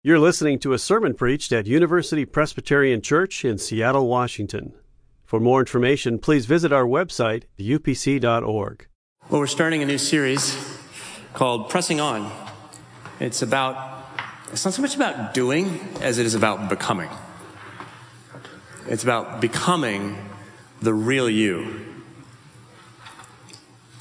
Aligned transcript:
You're 0.00 0.20
listening 0.20 0.60
to 0.60 0.74
a 0.74 0.78
sermon 0.78 1.14
preached 1.14 1.50
at 1.50 1.66
University 1.66 2.24
Presbyterian 2.24 3.02
Church 3.02 3.44
in 3.44 3.58
Seattle, 3.58 4.06
Washington. 4.06 4.72
For 5.24 5.40
more 5.40 5.58
information, 5.58 6.20
please 6.20 6.46
visit 6.46 6.72
our 6.72 6.84
website, 6.84 7.46
upc.org. 7.58 8.86
Well, 9.28 9.40
we're 9.40 9.48
starting 9.48 9.82
a 9.82 9.86
new 9.86 9.98
series 9.98 10.56
called 11.34 11.68
Pressing 11.68 12.00
On. 12.00 12.30
It's 13.18 13.42
about, 13.42 14.06
it's 14.52 14.64
not 14.64 14.72
so 14.72 14.82
much 14.82 14.94
about 14.94 15.34
doing 15.34 15.80
as 16.00 16.18
it 16.18 16.26
is 16.26 16.36
about 16.36 16.68
becoming. 16.68 17.10
It's 18.86 19.02
about 19.02 19.40
becoming 19.40 20.16
the 20.80 20.94
real 20.94 21.28
you. 21.28 21.84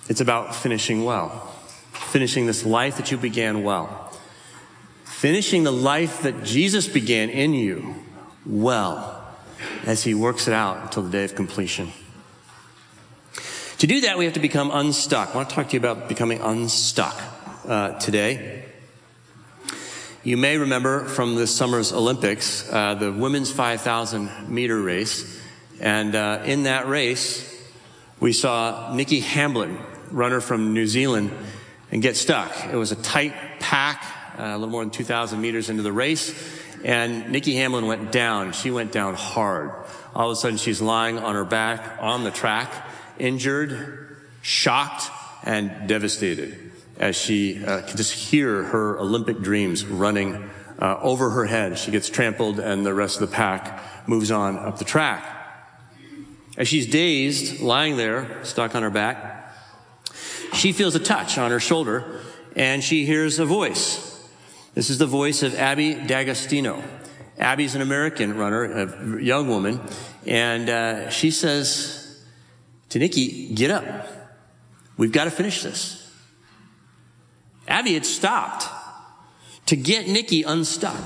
It's 0.09 0.21
about 0.21 0.55
finishing 0.55 1.05
well, 1.05 1.55
finishing 1.91 2.45
this 2.45 2.64
life 2.64 2.98
that 2.98 3.09
you 3.09 3.18
began 3.18 3.64
well 3.64 4.07
finishing 5.18 5.63
the 5.63 5.71
life 5.71 6.21
that 6.21 6.43
Jesus 6.43 6.88
began 6.88 7.31
in 7.31 7.52
you 7.52 7.95
well 8.46 9.28
as 9.83 10.04
he 10.04 10.14
works 10.14 10.47
it 10.47 10.54
out 10.54 10.78
until 10.83 11.01
the 11.01 11.09
day 11.09 11.23
of 11.23 11.33
completion. 11.33 11.92
To 13.79 13.87
do 13.87 14.01
that, 14.01 14.19
we 14.19 14.25
have 14.25 14.36
to 14.36 14.39
become 14.39 14.69
unstuck. 14.69 15.33
I 15.33 15.37
want 15.37 15.50
to 15.50 15.56
talk 15.56 15.69
to 15.69 15.73
you 15.73 15.79
about 15.79 16.07
becoming 16.07 16.39
unstuck 16.39 17.19
uh, 17.68 17.97
today. 17.97 18.65
You 20.23 20.37
may 20.37 20.59
remember 20.59 21.06
from 21.06 21.34
this 21.34 21.50
summer's 21.50 21.92
Olympics, 21.92 22.71
uh, 22.71 22.93
the 22.93 23.11
women's 23.11 23.51
5,000 23.51 24.50
meter 24.50 24.79
race. 24.79 25.42
And 25.79 26.14
uh, 26.14 26.43
in 26.45 26.64
that 26.64 26.87
race, 26.87 27.43
we 28.20 28.34
saw 28.34 28.93
Nikki 28.93 29.21
Hamblin, 29.21 29.79
runner 30.11 30.42
from 30.42 30.75
New 30.75 30.86
Zealand, 30.86 31.31
and 31.92 32.03
get 32.03 32.16
stuck. 32.17 32.52
It 32.72 32.75
was 32.75 32.92
a 32.92 32.95
tight 32.95 33.34
pack 33.59 34.14
a 34.38 34.58
little 34.58 34.69
more 34.69 34.83
than 34.83 34.91
2,000 34.91 35.41
meters 35.41 35.69
into 35.69 35.83
the 35.83 35.91
race. 35.91 36.33
And 36.83 37.31
Nikki 37.31 37.55
Hamblin 37.55 37.88
went 37.88 38.11
down. 38.11 38.52
She 38.53 38.72
went 38.72 38.91
down 38.91 39.16
hard. 39.16 39.72
All 40.16 40.30
of 40.30 40.38
a 40.38 40.39
sudden, 40.39 40.58
she's 40.58 40.81
lying 40.81 41.17
on 41.17 41.36
her 41.36 41.45
back 41.45 41.98
on 42.00 42.23
the 42.23 42.31
track, 42.31 42.72
injured, 43.20 44.17
shocked, 44.42 45.09
and 45.44 45.88
devastated 45.88 46.72
as 47.00 47.16
she 47.16 47.64
uh, 47.64 47.81
can 47.81 47.97
just 47.97 48.14
hear 48.14 48.64
her 48.64 49.00
Olympic 49.00 49.39
dreams 49.39 49.86
running 49.86 50.50
uh, 50.80 51.00
over 51.02 51.30
her 51.31 51.45
head. 51.45 51.78
She 51.78 51.92
gets 51.92 52.09
trampled, 52.09 52.59
and 52.59 52.86
the 52.86 52.94
rest 52.94 53.22
of 53.22 53.30
the 53.30 53.36
pack 53.36 54.08
moves 54.08 54.31
on 54.31 54.58
up 54.58 54.78
the 54.78 54.86
track. 54.86 55.25
As 56.58 56.67
she's 56.67 56.88
dazed, 56.88 57.62
lying 57.62 57.97
there, 57.97 58.44
stuck 58.44 58.73
on 58.73 58.81
her 58.81 58.90
back, 58.90 59.53
she 60.53 60.72
feels 60.72 60.95
a 60.95 61.00
touch 61.00 61.38
on 61.38 61.52
her 61.52 61.59
shoulder, 61.59 62.22
and 62.56 62.84
she 62.84 63.06
hears 63.06 63.38
a 63.38 63.45
voice. 63.45 64.17
This 64.78 64.92
is 64.92 65.00
the 65.00 65.08
voice 65.08 65.42
of 65.42 65.56
Abby 65.56 65.95
D'Agostino. 65.95 66.83
Abby's 67.39 67.73
an 67.73 67.81
American 67.81 68.38
runner, 68.38 68.64
a 68.64 69.23
young 69.23 69.47
woman, 69.47 69.81
and 70.28 70.69
uh, 70.69 71.09
she 71.09 71.31
says 71.31 72.23
to 72.89 73.00
Nikki, 73.00 73.56
"Get 73.56 73.72
up. 73.72 74.08
We've 74.95 75.11
got 75.11 75.23
to 75.23 75.31
finish 75.31 75.64
this." 75.64 76.08
Abby 77.67 77.95
had 77.95 78.06
stopped 78.06 78.67
to 79.66 79.75
get 79.75 80.08
Nikki 80.08 80.44
unstuck, 80.44 81.03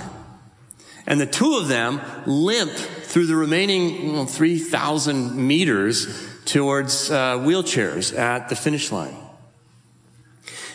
and 1.07 1.21
the 1.21 1.25
two 1.25 1.55
of 1.55 1.69
them 1.69 2.01
limp 2.25 2.73
through 2.73 3.27
the 3.27 3.37
remaining 3.37 4.05
you 4.05 4.11
know, 4.11 4.25
3,000 4.25 5.47
meters 5.47 6.29
towards 6.43 7.09
uh, 7.09 7.37
wheelchairs 7.37 8.13
at 8.19 8.49
the 8.49 8.55
finish 8.57 8.91
line. 8.91 9.20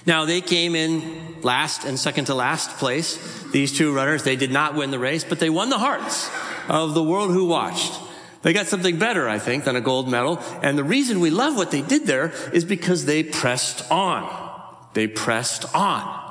Now 0.06 0.24
they 0.24 0.40
came 0.40 0.76
in 0.76 1.40
last 1.42 1.84
and 1.84 1.98
second 1.98 2.26
to 2.26 2.34
last 2.34 2.78
place. 2.78 3.42
These 3.50 3.76
two 3.76 3.92
runners, 3.92 4.22
they 4.22 4.36
did 4.36 4.52
not 4.52 4.74
win 4.74 4.90
the 4.90 4.98
race, 4.98 5.24
but 5.24 5.40
they 5.40 5.50
won 5.50 5.68
the 5.68 5.78
hearts 5.78 6.30
of 6.68 6.94
the 6.94 7.02
world 7.02 7.30
who 7.30 7.46
watched. 7.46 7.92
They 8.42 8.52
got 8.52 8.68
something 8.68 8.98
better, 8.98 9.28
I 9.28 9.40
think, 9.40 9.64
than 9.64 9.74
a 9.74 9.80
gold 9.80 10.08
medal. 10.08 10.38
And 10.62 10.78
the 10.78 10.84
reason 10.84 11.18
we 11.18 11.30
love 11.30 11.56
what 11.56 11.72
they 11.72 11.82
did 11.82 12.06
there 12.06 12.32
is 12.52 12.64
because 12.64 13.04
they 13.04 13.24
pressed 13.24 13.90
on. 13.90 14.52
They 14.94 15.08
pressed 15.08 15.74
on. 15.74 16.22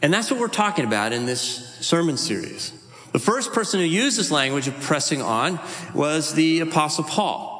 And 0.00 0.14
that's 0.14 0.30
what 0.30 0.38
we're 0.38 0.48
talking 0.48 0.84
about 0.84 1.12
in 1.12 1.26
this 1.26 1.40
sermon 1.80 2.16
series. 2.16 2.72
The 3.12 3.18
first 3.18 3.52
person 3.52 3.80
who 3.80 3.86
used 3.86 4.18
this 4.18 4.30
language 4.30 4.68
of 4.68 4.80
pressing 4.80 5.20
on 5.20 5.60
was 5.94 6.34
the 6.34 6.60
apostle 6.60 7.04
Paul. 7.04 7.51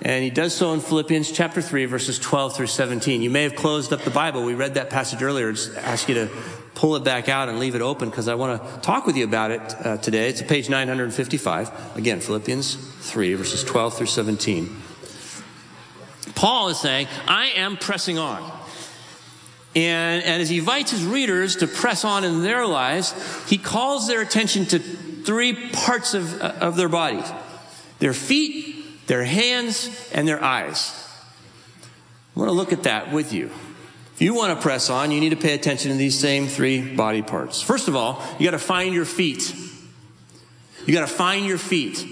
And 0.00 0.22
he 0.22 0.30
does 0.30 0.54
so 0.54 0.72
in 0.74 0.80
Philippians 0.80 1.32
chapter 1.32 1.60
3, 1.60 1.86
verses 1.86 2.18
12 2.18 2.56
through 2.56 2.68
17. 2.68 3.20
You 3.20 3.30
may 3.30 3.42
have 3.42 3.56
closed 3.56 3.92
up 3.92 4.02
the 4.02 4.10
Bible. 4.10 4.44
We 4.44 4.54
read 4.54 4.74
that 4.74 4.90
passage 4.90 5.22
earlier. 5.22 5.52
Just 5.52 5.76
ask 5.76 6.08
you 6.08 6.14
to 6.14 6.28
pull 6.74 6.94
it 6.94 7.02
back 7.02 7.28
out 7.28 7.48
and 7.48 7.58
leave 7.58 7.74
it 7.74 7.82
open 7.82 8.08
because 8.08 8.28
I 8.28 8.36
want 8.36 8.62
to 8.62 8.80
talk 8.80 9.06
with 9.06 9.16
you 9.16 9.24
about 9.24 9.50
it 9.50 9.60
uh, 9.84 9.96
today. 9.96 10.28
It's 10.28 10.40
page 10.40 10.70
955. 10.70 11.96
Again, 11.96 12.20
Philippians 12.20 12.76
3, 12.76 13.34
verses 13.34 13.64
12 13.64 13.96
through 13.96 14.06
17. 14.06 14.76
Paul 16.36 16.68
is 16.68 16.78
saying, 16.78 17.08
I 17.26 17.46
am 17.56 17.76
pressing 17.76 18.18
on. 18.18 18.40
And, 19.74 20.22
and 20.22 20.40
as 20.40 20.48
he 20.48 20.58
invites 20.58 20.92
his 20.92 21.04
readers 21.04 21.56
to 21.56 21.66
press 21.66 22.04
on 22.04 22.22
in 22.22 22.42
their 22.42 22.64
lives, 22.66 23.14
he 23.48 23.58
calls 23.58 24.06
their 24.06 24.20
attention 24.20 24.64
to 24.66 24.78
three 24.78 25.70
parts 25.70 26.14
of, 26.14 26.40
of 26.40 26.76
their 26.76 26.88
bodies 26.88 27.30
their 27.98 28.14
feet, 28.14 28.77
their 29.08 29.24
hands 29.24 29.90
and 30.12 30.28
their 30.28 30.42
eyes. 30.42 30.94
I 32.36 32.38
want 32.38 32.50
to 32.50 32.54
look 32.54 32.72
at 32.72 32.84
that 32.84 33.10
with 33.12 33.32
you. 33.32 33.50
If 34.14 34.22
you 34.22 34.34
want 34.34 34.56
to 34.56 34.62
press 34.62 34.90
on, 34.90 35.10
you 35.10 35.20
need 35.20 35.30
to 35.30 35.36
pay 35.36 35.54
attention 35.54 35.90
to 35.90 35.96
these 35.96 36.18
same 36.18 36.46
three 36.46 36.94
body 36.94 37.22
parts. 37.22 37.60
First 37.60 37.88
of 37.88 37.96
all, 37.96 38.22
you 38.38 38.44
got 38.44 38.52
to 38.52 38.58
find 38.58 38.94
your 38.94 39.04
feet. 39.04 39.54
You 40.86 40.94
got 40.94 41.08
to 41.08 41.12
find 41.12 41.46
your 41.46 41.58
feet. 41.58 42.04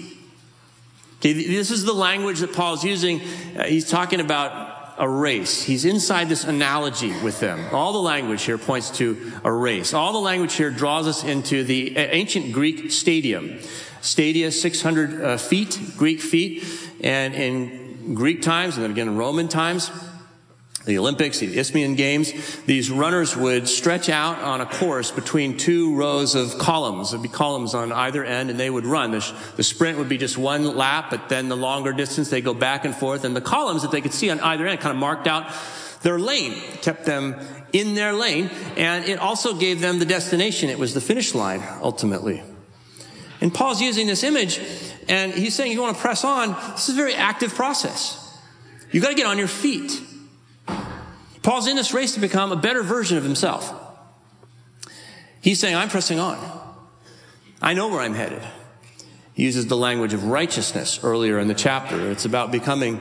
Okay, 1.19 1.33
this 1.33 1.71
is 1.71 1.83
the 1.83 1.93
language 1.93 2.39
that 2.39 2.53
Paul's 2.53 2.83
using. 2.83 3.21
Uh, 3.57 3.63
he's 3.63 3.89
talking 3.89 4.19
about 4.19 4.95
a 4.97 5.07
race. 5.07 5.61
He's 5.63 5.85
inside 5.85 6.29
this 6.29 6.43
analogy 6.43 7.13
with 7.21 7.39
them. 7.39 7.73
All 7.73 7.93
the 7.93 7.99
language 7.99 8.43
here 8.43 8.57
points 8.57 8.89
to 8.97 9.33
a 9.43 9.51
race. 9.51 9.93
All 9.93 10.13
the 10.13 10.19
language 10.19 10.53
here 10.53 10.71
draws 10.71 11.07
us 11.07 11.23
into 11.23 11.63
the 11.63 11.97
ancient 11.97 12.51
Greek 12.53 12.91
stadium. 12.91 13.59
Stadia, 14.01 14.51
600 14.51 15.21
uh, 15.21 15.37
feet, 15.37 15.79
Greek 15.97 16.21
feet. 16.21 16.63
And 17.01 17.33
in 17.35 18.13
Greek 18.15 18.41
times, 18.41 18.75
and 18.75 18.83
then 18.83 18.91
again 18.91 19.07
in 19.07 19.17
Roman 19.17 19.47
times, 19.47 19.91
the 20.87 20.97
Olympics, 20.97 21.39
the 21.39 21.57
Isthmian 21.57 21.95
Games, 21.95 22.31
these 22.61 22.89
runners 22.89 23.35
would 23.35 23.67
stretch 23.67 24.07
out 24.07 24.39
on 24.39 24.61
a 24.61 24.65
course 24.65 25.11
between 25.11 25.57
two 25.57 25.93
rows 25.95 26.33
of 26.33 26.57
columns. 26.57 27.11
There'd 27.11 27.21
be 27.21 27.27
columns 27.27 27.75
on 27.75 27.91
either 27.91 28.23
end, 28.23 28.49
and 28.49 28.57
they 28.57 28.69
would 28.69 28.85
run. 28.85 29.11
The, 29.11 29.35
the, 29.57 29.63
sprint 29.63 29.97
would 29.97 30.07
be 30.07 30.17
just 30.17 30.37
one 30.37 30.77
lap, 30.77 31.07
but 31.09 31.27
then 31.27 31.49
the 31.49 31.57
longer 31.57 31.91
distance, 31.91 32.29
they 32.29 32.39
go 32.39 32.53
back 32.53 32.85
and 32.85 32.95
forth. 32.95 33.25
And 33.25 33.35
the 33.35 33.41
columns 33.41 33.81
that 33.81 33.91
they 33.91 33.99
could 33.99 34.13
see 34.13 34.29
on 34.29 34.39
either 34.39 34.65
end 34.65 34.79
kind 34.79 34.95
of 34.95 34.97
marked 34.97 35.27
out 35.27 35.51
their 36.03 36.17
lane, 36.17 36.53
kept 36.81 37.03
them 37.03 37.35
in 37.73 37.95
their 37.95 38.13
lane, 38.13 38.49
and 38.77 39.03
it 39.03 39.19
also 39.19 39.55
gave 39.55 39.81
them 39.81 39.99
the 39.99 40.05
destination. 40.05 40.69
It 40.69 40.79
was 40.79 40.93
the 40.93 41.01
finish 41.01 41.35
line, 41.35 41.61
ultimately. 41.81 42.41
And 43.41 43.53
Paul's 43.53 43.81
using 43.81 44.07
this 44.07 44.23
image 44.23 44.61
and 45.07 45.33
he's 45.33 45.55
saying 45.55 45.71
you 45.71 45.81
want 45.81 45.95
to 45.95 46.01
press 46.01 46.23
on. 46.23 46.51
This 46.71 46.89
is 46.89 46.95
a 46.95 46.97
very 46.97 47.13
active 47.13 47.53
process. 47.53 48.23
You've 48.91 49.03
got 49.03 49.09
to 49.09 49.15
get 49.15 49.25
on 49.25 49.37
your 49.37 49.47
feet. 49.47 50.01
Paul's 51.43 51.67
in 51.67 51.75
this 51.75 51.93
race 51.93 52.15
to 52.15 52.19
become 52.19 52.51
a 52.51 52.55
better 52.55 52.83
version 52.83 53.17
of 53.17 53.23
himself. 53.23 53.73
He's 55.41 55.59
saying, 55.59 55.75
I'm 55.75 55.89
pressing 55.89 56.19
on. 56.19 56.37
I 57.61 57.73
know 57.73 57.87
where 57.87 58.01
I'm 58.01 58.13
headed. 58.13 58.41
He 59.33 59.43
uses 59.43 59.67
the 59.67 59.77
language 59.77 60.13
of 60.13 60.25
righteousness 60.25 60.99
earlier 61.03 61.39
in 61.39 61.47
the 61.47 61.53
chapter. 61.53 62.11
It's 62.11 62.25
about 62.25 62.51
becoming 62.51 62.99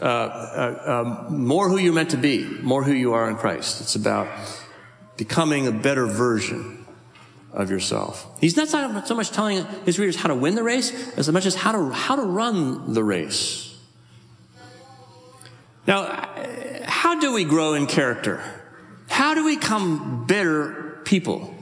uh, 0.00 0.04
uh, 0.04 1.26
uh, 1.28 1.30
more 1.30 1.68
who 1.68 1.78
you're 1.78 1.94
meant 1.94 2.10
to 2.10 2.16
be, 2.16 2.44
more 2.44 2.84
who 2.84 2.92
you 2.92 3.14
are 3.14 3.28
in 3.28 3.36
Christ. 3.36 3.80
It's 3.80 3.96
about 3.96 4.28
becoming 5.16 5.66
a 5.66 5.72
better 5.72 6.06
version 6.06 6.77
of 7.58 7.70
yourself. 7.70 8.26
He's 8.40 8.56
not 8.56 8.68
so 8.68 9.14
much 9.14 9.30
telling 9.30 9.66
his 9.84 9.98
readers 9.98 10.16
how 10.16 10.28
to 10.28 10.34
win 10.34 10.54
the 10.54 10.62
race 10.62 11.12
as 11.18 11.30
much 11.30 11.44
as 11.44 11.56
how 11.56 11.72
to, 11.72 11.90
how 11.90 12.16
to 12.16 12.22
run 12.22 12.94
the 12.94 13.02
race. 13.02 13.76
Now, 15.86 16.28
how 16.84 17.18
do 17.18 17.32
we 17.32 17.44
grow 17.44 17.74
in 17.74 17.86
character? 17.86 18.42
How 19.08 19.34
do 19.34 19.44
we 19.44 19.56
become 19.56 20.24
better 20.26 21.00
people? 21.04 21.54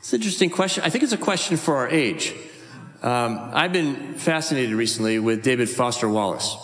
It's 0.00 0.12
an 0.12 0.18
interesting 0.18 0.50
question. 0.50 0.82
I 0.82 0.90
think 0.90 1.04
it's 1.04 1.12
a 1.12 1.18
question 1.18 1.56
for 1.56 1.76
our 1.76 1.88
age. 1.88 2.34
Um, 3.02 3.50
I've 3.52 3.72
been 3.72 4.14
fascinated 4.14 4.74
recently 4.74 5.18
with 5.18 5.44
David 5.44 5.70
Foster 5.70 6.08
Wallace. 6.08 6.56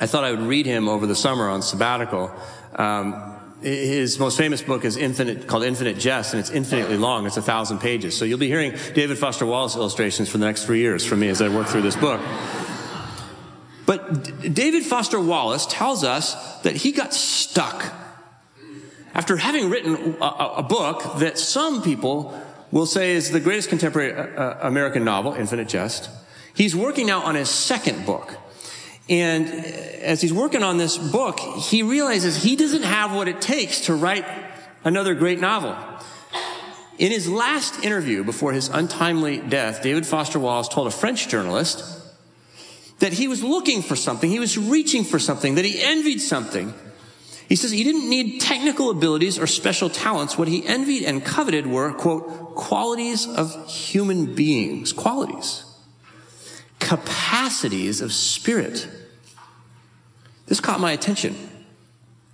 I 0.00 0.06
thought 0.06 0.24
I 0.24 0.32
would 0.32 0.40
read 0.40 0.66
him 0.66 0.88
over 0.88 1.06
the 1.06 1.14
summer 1.14 1.48
on 1.48 1.62
sabbatical. 1.62 2.30
Um, 2.74 3.29
his 3.62 4.18
most 4.18 4.38
famous 4.38 4.62
book 4.62 4.84
is 4.84 4.96
Infinite, 4.96 5.46
called 5.46 5.64
Infinite 5.64 5.98
Jest, 5.98 6.32
and 6.32 6.40
it's 6.40 6.50
infinitely 6.50 6.96
long. 6.96 7.26
It's 7.26 7.36
a 7.36 7.42
thousand 7.42 7.78
pages. 7.80 8.16
So 8.16 8.24
you'll 8.24 8.38
be 8.38 8.48
hearing 8.48 8.74
David 8.94 9.18
Foster 9.18 9.44
Wallace 9.46 9.76
illustrations 9.76 10.28
for 10.28 10.38
the 10.38 10.46
next 10.46 10.64
three 10.64 10.80
years 10.80 11.04
from 11.04 11.20
me 11.20 11.28
as 11.28 11.42
I 11.42 11.48
work 11.48 11.66
through 11.66 11.82
this 11.82 11.96
book. 11.96 12.20
But 13.86 14.54
David 14.54 14.84
Foster 14.84 15.20
Wallace 15.20 15.66
tells 15.66 16.04
us 16.04 16.60
that 16.62 16.76
he 16.76 16.92
got 16.92 17.12
stuck 17.12 17.92
after 19.14 19.36
having 19.36 19.68
written 19.68 20.16
a, 20.20 20.54
a 20.58 20.62
book 20.62 21.18
that 21.18 21.38
some 21.38 21.82
people 21.82 22.38
will 22.70 22.86
say 22.86 23.12
is 23.12 23.30
the 23.30 23.40
greatest 23.40 23.68
contemporary 23.68 24.14
uh, 24.14 24.22
uh, 24.22 24.58
American 24.62 25.04
novel, 25.04 25.34
Infinite 25.34 25.68
Jest, 25.68 26.08
he's 26.54 26.76
working 26.76 27.06
now 27.06 27.22
on 27.22 27.34
his 27.34 27.50
second 27.50 28.06
book. 28.06 28.36
And 29.10 29.48
as 29.48 30.20
he's 30.22 30.32
working 30.32 30.62
on 30.62 30.78
this 30.78 30.96
book, 30.96 31.40
he 31.40 31.82
realizes 31.82 32.40
he 32.40 32.54
doesn't 32.54 32.84
have 32.84 33.12
what 33.12 33.26
it 33.26 33.40
takes 33.40 33.82
to 33.82 33.94
write 33.94 34.24
another 34.84 35.14
great 35.14 35.40
novel. 35.40 35.76
In 36.96 37.10
his 37.10 37.28
last 37.28 37.82
interview 37.82 38.22
before 38.22 38.52
his 38.52 38.68
untimely 38.68 39.38
death, 39.38 39.82
David 39.82 40.06
Foster 40.06 40.38
Wallace 40.38 40.68
told 40.68 40.86
a 40.86 40.92
French 40.92 41.28
journalist 41.28 41.98
that 43.00 43.12
he 43.12 43.26
was 43.26 43.42
looking 43.42 43.82
for 43.82 43.96
something, 43.96 44.30
he 44.30 44.38
was 44.38 44.56
reaching 44.56 45.02
for 45.02 45.18
something, 45.18 45.56
that 45.56 45.64
he 45.64 45.82
envied 45.82 46.20
something. 46.20 46.72
He 47.48 47.56
says 47.56 47.72
he 47.72 47.82
didn't 47.82 48.08
need 48.08 48.40
technical 48.40 48.90
abilities 48.90 49.38
or 49.40 49.48
special 49.48 49.90
talents. 49.90 50.38
What 50.38 50.46
he 50.46 50.64
envied 50.64 51.02
and 51.02 51.24
coveted 51.24 51.66
were, 51.66 51.92
quote, 51.94 52.54
qualities 52.54 53.26
of 53.26 53.68
human 53.68 54.36
beings, 54.36 54.92
qualities, 54.92 55.64
capacities 56.78 58.00
of 58.02 58.12
spirit. 58.12 58.86
This 60.50 60.58
caught 60.58 60.80
my 60.80 60.90
attention. 60.90 61.36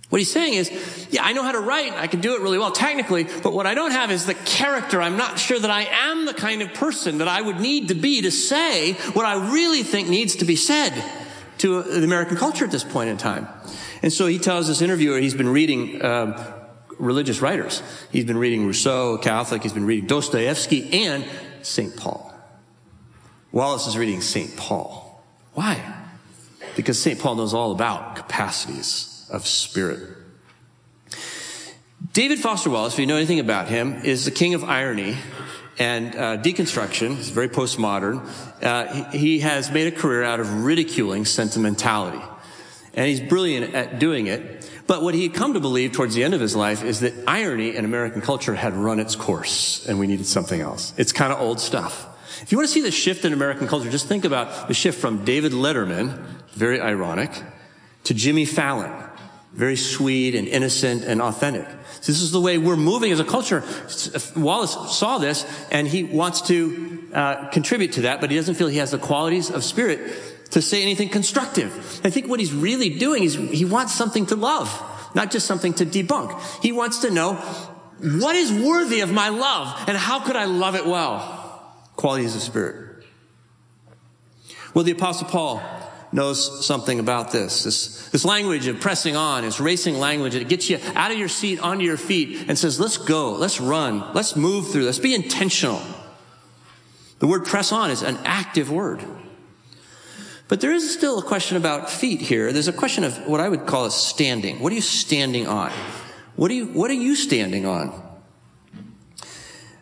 What 0.09 0.17
he's 0.17 0.31
saying 0.31 0.55
is, 0.55 1.07
yeah, 1.11 1.23
I 1.23 1.33
know 1.33 1.43
how 1.43 1.51
to 1.51 1.59
write. 1.59 1.93
I 1.93 2.07
can 2.07 2.19
do 2.19 2.33
it 2.33 2.41
really 2.41 2.57
well 2.57 2.71
technically, 2.71 3.25
but 3.25 3.53
what 3.53 3.67
I 3.67 3.75
don't 3.75 3.91
have 3.91 4.09
is 4.09 4.25
the 4.25 4.33
character. 4.33 4.99
I'm 4.99 5.17
not 5.17 5.37
sure 5.37 5.59
that 5.59 5.69
I 5.69 5.83
am 5.83 6.25
the 6.25 6.33
kind 6.33 6.63
of 6.63 6.73
person 6.73 7.19
that 7.19 7.27
I 7.27 7.39
would 7.39 7.59
need 7.59 7.89
to 7.89 7.93
be 7.93 8.23
to 8.23 8.31
say 8.31 8.93
what 9.13 9.27
I 9.27 9.53
really 9.53 9.83
think 9.83 10.09
needs 10.09 10.37
to 10.37 10.45
be 10.45 10.55
said 10.55 10.91
to 11.59 11.83
the 11.83 12.03
American 12.03 12.37
culture 12.37 12.65
at 12.65 12.71
this 12.71 12.83
point 12.83 13.11
in 13.11 13.17
time. 13.17 13.47
And 14.01 14.11
so 14.11 14.25
he 14.25 14.39
tells 14.39 14.67
this 14.67 14.81
interviewer 14.81 15.19
he's 15.19 15.35
been 15.35 15.49
reading 15.49 16.03
um, 16.03 16.35
religious 16.97 17.39
writers. 17.39 17.83
He's 18.11 18.25
been 18.25 18.39
reading 18.39 18.65
Rousseau, 18.65 19.19
Catholic. 19.19 19.61
He's 19.61 19.73
been 19.73 19.85
reading 19.85 20.07
Dostoevsky 20.07 21.05
and 21.05 21.23
St. 21.61 21.95
Paul. 21.95 22.33
Wallace 23.51 23.85
is 23.85 23.95
reading 23.95 24.21
St. 24.21 24.57
Paul. 24.57 25.23
Why? 25.53 25.96
Because 26.77 26.97
St. 26.97 27.19
Paul 27.19 27.35
knows 27.35 27.53
all 27.53 27.73
about 27.73 28.15
capacities 28.15 29.27
of 29.29 29.45
spirit. 29.45 30.15
David 32.13 32.39
Foster 32.39 32.69
Wallace, 32.69 32.93
if 32.93 32.99
you 32.99 33.07
know 33.07 33.17
anything 33.17 33.39
about 33.39 33.67
him, 33.67 33.95
is 34.03 34.25
the 34.25 34.31
king 34.31 34.53
of 34.53 34.63
irony 34.63 35.17
and 35.79 36.15
uh, 36.15 36.37
deconstruction. 36.37 37.15
He's 37.15 37.29
very 37.29 37.49
postmodern. 37.49 38.23
Uh, 38.63 39.09
he, 39.11 39.39
has 39.39 39.71
made 39.71 39.91
a 39.91 39.95
career 39.95 40.23
out 40.23 40.39
of 40.39 40.63
ridiculing 40.63 41.25
sentimentality. 41.25 42.21
And 42.93 43.07
he's 43.07 43.21
brilliant 43.21 43.73
at 43.73 43.99
doing 43.99 44.27
it. 44.27 44.69
But 44.85 45.01
what 45.01 45.15
he 45.15 45.23
had 45.23 45.33
come 45.33 45.53
to 45.53 45.59
believe 45.59 45.91
towards 45.91 46.15
the 46.15 46.23
end 46.23 46.33
of 46.33 46.41
his 46.41 46.55
life 46.55 46.83
is 46.83 47.01
that 47.01 47.13
irony 47.27 47.75
in 47.75 47.85
American 47.85 48.21
culture 48.21 48.55
had 48.55 48.75
run 48.75 48.99
its 48.99 49.15
course 49.15 49.85
and 49.87 49.99
we 49.99 50.07
needed 50.07 50.25
something 50.25 50.61
else. 50.61 50.93
It's 50.97 51.11
kind 51.11 51.33
of 51.33 51.41
old 51.41 51.59
stuff. 51.59 52.07
If 52.41 52.51
you 52.51 52.57
want 52.57 52.67
to 52.67 52.73
see 52.73 52.81
the 52.81 52.91
shift 52.91 53.25
in 53.25 53.33
American 53.33 53.67
culture, 53.67 53.89
just 53.89 54.07
think 54.07 54.23
about 54.23 54.67
the 54.67 54.73
shift 54.73 54.99
from 55.01 55.25
David 55.25 55.51
Letterman, 55.51 56.23
very 56.57 56.81
ironic, 56.81 57.31
to 58.05 58.13
Jimmy 58.13 58.45
Fallon, 58.45 58.91
very 59.53 59.75
sweet 59.75 60.35
and 60.35 60.47
innocent 60.47 61.03
and 61.03 61.21
authentic. 61.21 61.67
So 62.01 62.11
this 62.11 62.21
is 62.21 62.31
the 62.31 62.41
way 62.41 62.57
we're 62.57 62.75
moving 62.75 63.11
as 63.11 63.19
a 63.19 63.23
culture. 63.23 63.63
Wallace 64.35 64.97
saw 64.97 65.17
this 65.17 65.45
and 65.71 65.87
he 65.87 66.03
wants 66.03 66.41
to 66.43 67.09
uh, 67.13 67.47
contribute 67.49 67.93
to 67.93 68.01
that, 68.01 68.21
but 68.21 68.29
he 68.29 68.37
doesn't 68.37 68.55
feel 68.55 68.67
he 68.67 68.77
has 68.77 68.91
the 68.91 68.97
qualities 68.97 69.49
of 69.49 69.63
spirit 69.63 70.51
to 70.51 70.61
say 70.61 70.81
anything 70.81 71.09
constructive. 71.09 72.01
I 72.03 72.09
think 72.09 72.27
what 72.27 72.39
he's 72.39 72.53
really 72.53 72.89
doing 72.89 73.23
is 73.23 73.33
he 73.33 73.65
wants 73.65 73.93
something 73.93 74.25
to 74.27 74.35
love, 74.35 74.69
not 75.15 75.31
just 75.31 75.45
something 75.47 75.73
to 75.75 75.85
debunk. 75.85 76.39
He 76.61 76.71
wants 76.71 76.99
to 76.99 77.11
know 77.11 77.35
what 77.99 78.35
is 78.35 78.53
worthy 78.53 79.01
of 79.01 79.11
my 79.11 79.29
love 79.29 79.83
and 79.87 79.97
how 79.97 80.19
could 80.19 80.35
I 80.35 80.45
love 80.45 80.75
it 80.75 80.85
well? 80.85 81.33
Qualities 81.95 82.35
of 82.35 82.41
spirit. 82.41 83.03
Well, 84.73 84.83
the 84.83 84.91
apostle 84.91 85.27
Paul 85.27 85.61
knows 86.11 86.65
something 86.65 86.99
about 86.99 87.31
this. 87.31 87.63
This, 87.63 88.09
this 88.09 88.25
language 88.25 88.67
of 88.67 88.79
pressing 88.79 89.15
on, 89.15 89.43
this 89.43 89.59
racing 89.59 89.95
language, 89.95 90.35
it 90.35 90.47
gets 90.47 90.69
you 90.69 90.79
out 90.95 91.11
of 91.11 91.17
your 91.17 91.27
seat 91.27 91.59
onto 91.59 91.83
your 91.83 91.97
feet 91.97 92.45
and 92.47 92.57
says, 92.57 92.79
let's 92.79 92.97
go, 92.97 93.33
let's 93.33 93.59
run, 93.59 94.13
let's 94.13 94.35
move 94.35 94.69
through, 94.69 94.85
let's 94.85 94.99
be 94.99 95.13
intentional. 95.13 95.81
The 97.19 97.27
word 97.27 97.45
press 97.45 97.71
on 97.71 97.89
is 97.89 98.03
an 98.03 98.17
active 98.23 98.71
word. 98.71 99.03
But 100.47 100.61
there 100.61 100.71
is 100.71 100.93
still 100.93 101.19
a 101.19 101.23
question 101.23 101.57
about 101.57 101.89
feet 101.89 102.21
here. 102.21 102.53
There's 102.53 102.69
a 102.69 102.73
question 102.73 103.03
of 103.03 103.17
what 103.27 103.41
I 103.41 103.49
would 103.49 103.65
call 103.65 103.85
a 103.85 103.91
standing. 103.91 104.61
What 104.61 104.71
are 104.71 104.75
you 104.75 104.81
standing 104.81 105.45
on? 105.47 105.71
What 106.37 106.51
are 106.51 106.53
you, 106.53 106.67
what 106.67 106.89
are 106.89 106.93
you 106.93 107.15
standing 107.15 107.65
on? 107.65 107.89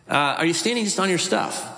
Uh, 0.08 0.14
are 0.38 0.46
you 0.46 0.54
standing 0.54 0.84
just 0.84 0.98
on 0.98 1.08
your 1.08 1.18
stuff? 1.18 1.72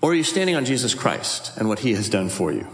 Or 0.00 0.12
are 0.12 0.14
you 0.14 0.24
standing 0.24 0.54
on 0.54 0.64
Jesus 0.64 0.94
Christ 0.94 1.52
and 1.58 1.68
what 1.68 1.80
he 1.80 1.94
has 1.94 2.08
done 2.08 2.28
for 2.28 2.52
you? 2.52 2.66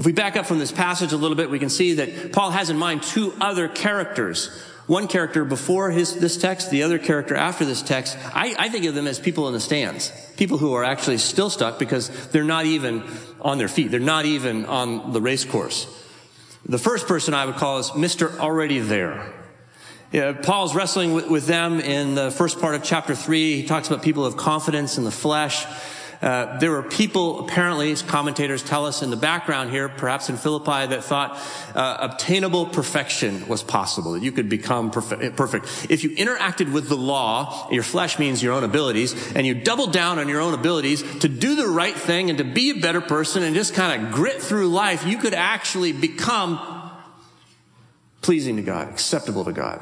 If 0.00 0.06
we 0.06 0.12
back 0.12 0.34
up 0.34 0.46
from 0.46 0.58
this 0.58 0.72
passage 0.72 1.12
a 1.12 1.18
little 1.18 1.36
bit, 1.36 1.50
we 1.50 1.58
can 1.58 1.68
see 1.68 1.92
that 1.96 2.32
Paul 2.32 2.52
has 2.52 2.70
in 2.70 2.78
mind 2.78 3.02
two 3.02 3.34
other 3.38 3.68
characters. 3.68 4.48
One 4.86 5.06
character 5.08 5.44
before 5.44 5.90
his, 5.90 6.18
this 6.18 6.38
text, 6.38 6.70
the 6.70 6.84
other 6.84 6.98
character 6.98 7.36
after 7.36 7.66
this 7.66 7.82
text. 7.82 8.16
I, 8.34 8.54
I 8.58 8.70
think 8.70 8.86
of 8.86 8.94
them 8.94 9.06
as 9.06 9.20
people 9.20 9.46
in 9.48 9.52
the 9.52 9.60
stands. 9.60 10.10
People 10.38 10.56
who 10.56 10.72
are 10.72 10.84
actually 10.84 11.18
still 11.18 11.50
stuck 11.50 11.78
because 11.78 12.08
they're 12.28 12.44
not 12.44 12.64
even 12.64 13.04
on 13.42 13.58
their 13.58 13.68
feet. 13.68 13.90
They're 13.90 14.00
not 14.00 14.24
even 14.24 14.64
on 14.64 15.12
the 15.12 15.20
race 15.20 15.44
course. 15.44 15.86
The 16.64 16.78
first 16.78 17.06
person 17.06 17.34
I 17.34 17.44
would 17.44 17.56
call 17.56 17.76
is 17.80 17.90
Mr. 17.90 18.38
Already 18.38 18.78
There. 18.78 19.30
Yeah, 20.12 20.32
Paul's 20.32 20.74
wrestling 20.74 21.12
with, 21.12 21.28
with 21.28 21.46
them 21.46 21.78
in 21.78 22.14
the 22.14 22.30
first 22.30 22.58
part 22.58 22.74
of 22.74 22.82
chapter 22.82 23.14
three. 23.14 23.60
He 23.60 23.66
talks 23.66 23.88
about 23.88 24.02
people 24.02 24.24
of 24.24 24.38
confidence 24.38 24.96
in 24.96 25.04
the 25.04 25.10
flesh. 25.10 25.66
Uh, 26.22 26.58
there 26.58 26.70
were 26.70 26.82
people, 26.82 27.40
apparently, 27.40 27.90
as 27.92 28.02
commentators 28.02 28.62
tell 28.62 28.84
us 28.84 29.00
in 29.00 29.08
the 29.08 29.16
background 29.16 29.70
here, 29.70 29.88
perhaps 29.88 30.28
in 30.28 30.36
Philippi, 30.36 30.86
that 30.86 31.02
thought 31.02 31.40
uh, 31.74 31.96
obtainable 32.00 32.66
perfection 32.66 33.48
was 33.48 33.62
possible, 33.62 34.12
that 34.12 34.22
you 34.22 34.30
could 34.30 34.48
become 34.48 34.90
perfect. 34.90 35.90
If 35.90 36.04
you 36.04 36.10
interacted 36.10 36.72
with 36.72 36.90
the 36.90 36.96
law, 36.96 37.68
your 37.70 37.82
flesh 37.82 38.18
means 38.18 38.42
your 38.42 38.52
own 38.52 38.64
abilities, 38.64 39.32
and 39.34 39.46
you 39.46 39.54
doubled 39.54 39.94
down 39.94 40.18
on 40.18 40.28
your 40.28 40.42
own 40.42 40.52
abilities 40.52 41.02
to 41.20 41.28
do 41.28 41.54
the 41.54 41.68
right 41.68 41.96
thing 41.96 42.28
and 42.28 42.36
to 42.36 42.44
be 42.44 42.70
a 42.70 42.80
better 42.80 43.00
person 43.00 43.42
and 43.42 43.54
just 43.54 43.72
kind 43.72 44.04
of 44.04 44.12
grit 44.12 44.42
through 44.42 44.68
life, 44.68 45.06
you 45.06 45.16
could 45.16 45.34
actually 45.34 45.92
become 45.92 46.58
pleasing 48.20 48.56
to 48.56 48.62
God, 48.62 48.90
acceptable 48.90 49.46
to 49.46 49.52
God. 49.52 49.80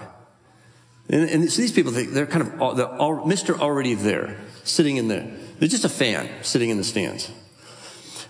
And, 1.09 1.29
and 1.29 1.51
so 1.51 1.63
these 1.63 1.73
people, 1.73 1.91
think 1.91 2.11
they're 2.11 2.27
kind 2.27 2.47
of, 2.47 2.77
they're 2.77 2.87
all, 2.87 3.27
Mr. 3.27 3.59
already 3.59 3.95
there, 3.95 4.37
sitting 4.63 4.99
in 4.99 5.09
there. 5.09 5.29
They're 5.59 5.69
just 5.69 5.85
a 5.85 5.89
fan 5.89 6.29
sitting 6.43 6.71
in 6.71 6.77
the 6.77 6.85
stands. 6.85 7.31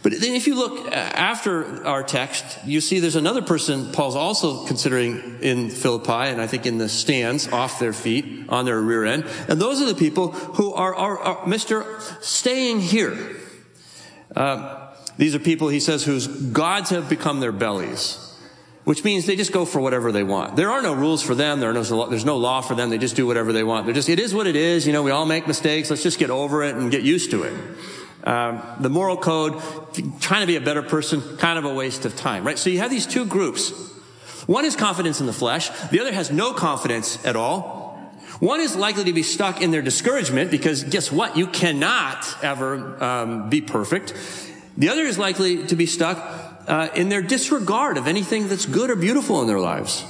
But 0.03 0.13
then 0.21 0.35
if 0.35 0.47
you 0.47 0.55
look 0.55 0.87
uh, 0.87 0.91
after 0.91 1.85
our 1.85 2.05
text, 2.05 2.59
you 2.65 2.81
see 2.81 3.01
there's 3.01 3.17
another 3.17 3.43
person 3.43 3.91
Paul's 3.91 4.15
also 4.15 4.65
considering 4.67 5.41
in 5.43 5.71
Philippi, 5.71 6.31
and 6.31 6.41
I 6.41 6.47
think 6.47 6.67
in 6.67 6.79
the 6.79 6.89
stands 6.89 7.49
off 7.49 7.81
their 7.81 7.93
feet, 7.93 8.49
on 8.49 8.65
their 8.65 8.81
rear 8.81 9.05
end. 9.05 9.27
And 9.49 9.61
those 9.61 9.83
are 9.83 9.87
the 9.87 9.97
people 9.97 10.33
who 10.33 10.73
are, 10.73 10.95
are, 10.95 11.19
are 11.19 11.37
Mr. 11.47 12.01
staying 12.23 12.81
here. 12.81 13.19
Uh, 14.35 14.93
these 15.17 15.35
are 15.35 15.41
people, 15.41 15.69
he 15.69 15.81
says, 15.81 16.05
whose 16.05 16.29
gods 16.29 16.91
have 16.91 17.09
become 17.09 17.41
their 17.41 17.53
bellies 17.53 18.28
which 18.89 19.05
means 19.05 19.27
they 19.27 19.37
just 19.37 19.53
go 19.53 19.67
for 19.67 19.83
whatever 19.83 20.13
they 20.13 20.23
want. 20.23 20.57
There 20.57 20.71
are 20.71 20.81
no 20.81 20.95
rules 20.95 21.23
for 21.23 21.35
them. 21.35 21.61
There 21.61 21.69
are 21.69 21.75
no, 21.75 22.09
there's 22.09 22.25
no 22.25 22.39
law 22.39 22.63
for 22.63 22.75
them. 22.75 22.89
They 22.89 22.97
just 22.97 23.17
do 23.17 23.27
whatever 23.27 23.53
they 23.53 23.63
want. 23.63 23.85
They're 23.85 23.95
just, 23.95 24.09
it 24.09 24.19
is 24.19 24.33
what 24.33 24.47
it 24.47 24.57
is. 24.57 24.87
You 24.87 24.95
know, 24.95 25.03
we 25.03 25.11
all 25.11 25.27
make 25.27 25.47
mistakes. 25.47 25.91
Let's 25.91 26.03
just 26.03 26.19
get 26.19 26.31
over 26.31 26.63
it 26.63 26.75
and 26.75 26.91
get 26.91 27.03
used 27.03 27.31
to 27.33 27.43
it. 27.43 27.53
Um, 28.25 28.63
the 28.81 28.89
moral 28.89 29.19
code, 29.19 29.61
trying 30.21 30.41
to 30.41 30.47
be 30.47 30.57
a 30.57 30.63
better 30.63 30.81
person, 30.81 31.21
kind 31.37 31.59
of 31.59 31.67
a 31.67 31.75
waste 31.75 32.07
of 32.07 32.17
time, 32.17 32.47
right? 32.47 32.59
So 32.59 32.71
you 32.71 32.79
have 32.79 32.89
these 32.89 33.07
two 33.07 33.27
groups. 33.27 33.73
One 34.47 34.65
is 34.65 34.75
confidence 34.75 35.21
in 35.21 35.27
the 35.27 35.35
flesh. 35.35 35.69
The 35.91 36.01
other 36.01 36.13
has 36.15 36.31
no 36.31 36.55
confidence 36.55 37.23
at 37.27 37.37
all. 37.37 37.99
One 38.41 38.63
is 38.63 38.75
likely 38.75 39.05
to 39.05 39.13
be 39.13 39.23
stuck 39.23 39.61
in 39.61 39.71
their 39.71 39.83
discouragement 39.83 40.51
because 40.51 40.85
guess 40.85 41.13
what? 41.13 41.37
You 41.37 41.47
cannot 41.47 42.27
ever 42.43 43.05
um, 43.05 43.51
be 43.51 43.61
perfect. 43.61 44.15
The 44.79 44.89
other 44.89 45.03
is 45.03 45.19
likely 45.19 45.67
to 45.67 45.77
be 45.77 45.85
stuck 45.85 46.48
uh, 46.69 46.89
in 46.95 47.09
their 47.09 47.23
disregard 47.23 47.97
of 47.97 48.07
anything 48.07 48.49
that's 48.49 48.67
good 48.67 48.91
or 48.91 48.97
beautiful 48.97 49.41
in 49.41 49.49
their 49.49 49.59
lives. 49.59 50.05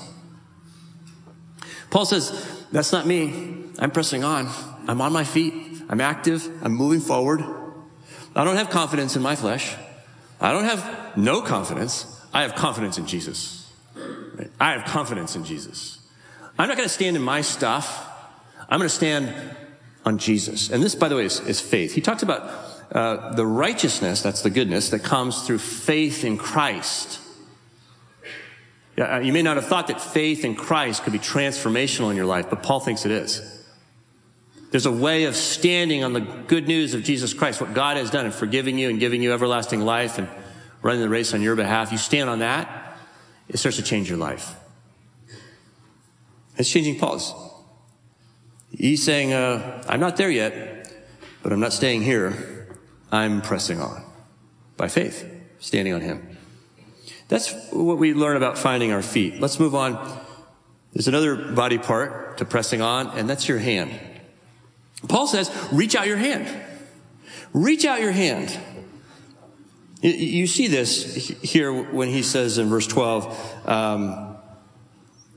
Paul 1.91 2.05
says, 2.05 2.65
that's 2.71 2.93
not 2.93 3.07
me. 3.07 3.65
I'm 3.79 3.91
pressing 3.91 4.25
on. 4.25 4.49
I'm 4.87 5.01
on 5.01 5.13
my 5.13 5.25
feet. 5.25 5.83
I'm 5.89 6.01
active. 6.01 6.47
I'm 6.63 6.73
moving 6.73 7.01
forward. 7.01 7.43
I 8.35 8.45
don't 8.45 8.57
have 8.57 8.71
confidence 8.71 9.17
in 9.17 9.23
my 9.23 9.37
flesh. 9.37 9.75
I 10.41 10.53
don't 10.53 10.65
have 10.65 11.17
no 11.17 11.41
confidence. 11.41 12.21
I 12.33 12.43
have 12.43 12.55
confidence 12.55 12.99
in 12.99 13.07
Jesus. 13.07 13.73
I 14.61 14.73
have 14.73 14.85
confidence 14.85 15.35
in 15.35 15.45
Jesus. 15.45 15.99
I'm 16.59 16.69
not 16.69 16.77
going 16.77 16.89
to 16.89 16.95
stand 16.95 17.17
in 17.17 17.23
my 17.23 17.41
stuff. 17.41 18.07
I'm 18.69 18.79
going 18.79 18.89
to 18.89 18.95
stand 18.95 19.35
on 20.05 20.19
Jesus. 20.19 20.71
And 20.71 20.83
this, 20.83 20.95
by 20.95 21.09
the 21.09 21.17
way, 21.17 21.25
is, 21.25 21.41
is 21.41 21.61
faith. 21.61 21.95
He 21.95 22.01
talks 22.01 22.23
about 22.23 22.68
uh, 22.93 23.35
the 23.35 23.47
righteousness, 23.47 24.23
that's 24.23 24.43
the 24.43 24.51
goodness, 24.51 24.91
that 24.91 25.01
comes 25.01 25.47
through 25.47 25.59
faith 25.59 26.25
in 26.25 26.39
Christ. 26.39 27.21
Yeah, 28.97 29.21
You 29.21 29.33
may 29.33 29.43
not 29.43 29.57
have 29.57 29.67
thought 29.67 29.89
that 29.89 30.01
faith 30.01 30.45
in 30.45 30.55
Christ 30.55 31.03
could 31.03 31.13
be 31.13 31.19
transformational 31.19 32.11
in 32.11 32.17
your 32.17 32.27
life, 32.27 32.49
but 32.51 32.63
Paul 32.63 32.81
thinks 32.81 33.05
it 33.05 33.13
is. 33.13 33.43
There's 34.71 34.87
a 34.87 34.93
way 34.93 35.25
of 35.25 35.37
standing 35.37 36.05
on 36.05 36.13
the 36.13 36.21
good 36.21 36.67
news 36.67 36.95
of 36.95 37.03
Jesus 37.03 37.33
Christ, 37.33 37.61
what 37.61 37.75
God 37.75 37.97
has 37.97 38.11
done 38.11 38.27
in 38.27 38.33
forgiving 38.33 38.79
you 38.79 38.91
and 38.91 39.01
giving 39.01 39.23
you 39.23 39.33
everlasting 39.33 39.81
life 39.81 40.19
and 40.19 40.29
running 40.83 41.01
the 41.01 41.09
race 41.09 41.33
on 41.33 41.43
your 41.43 41.57
behalf. 41.57 41.93
You 41.93 41.99
stand 41.99 42.29
on 42.29 42.41
that, 42.41 42.97
it 43.49 43.59
starts 43.59 43.77
to 43.77 43.83
change 43.83 44.09
your 44.09 44.19
life. 44.19 44.55
It's 46.57 46.71
changing 46.71 46.99
Paul's. 46.99 47.33
He's 48.77 49.03
saying, 49.03 49.33
uh, 49.33 49.85
I'm 49.89 50.01
not 50.01 50.17
there 50.17 50.31
yet, 50.31 50.93
but 51.43 51.53
I'm 51.53 51.61
not 51.61 51.73
staying 51.73 52.03
here. 52.03 52.58
I'm 53.11 53.41
pressing 53.43 53.81
on 53.81 54.05
by 54.77 54.89
faith, 54.89 55.29
standing 55.59 55.95
on 55.95 56.01
Him. 56.01 56.37
That's 57.29 57.55
what 57.71 57.99
we 57.99 58.15
learn 58.15 58.37
about 58.37 58.59
finding 58.59 58.93
our 58.93 59.03
feet. 59.03 59.41
Let's 59.41 59.61
move 59.61 59.75
on. 59.75 60.21
There's 60.93 61.09
another 61.09 61.37
body 61.37 61.79
part 61.79 62.39
to 62.39 62.45
pressing 62.45 62.81
on, 62.81 63.19
and 63.19 63.29
that's 63.29 63.49
your 63.49 63.59
hand. 63.59 63.99
Paul 65.07 65.27
says, 65.27 65.51
reach 65.71 65.95
out 65.95 66.07
your 66.07 66.17
hand. 66.17 66.49
Reach 67.53 67.85
out 67.85 68.01
your 68.01 68.13
hand. 68.13 68.57
You 70.01 70.47
see 70.47 70.69
this 70.69 71.29
here 71.43 71.73
when 71.73 72.09
he 72.09 72.23
says 72.23 72.59
in 72.59 72.69
verse 72.69 72.87
12, 72.87 73.69
um, 73.69 74.28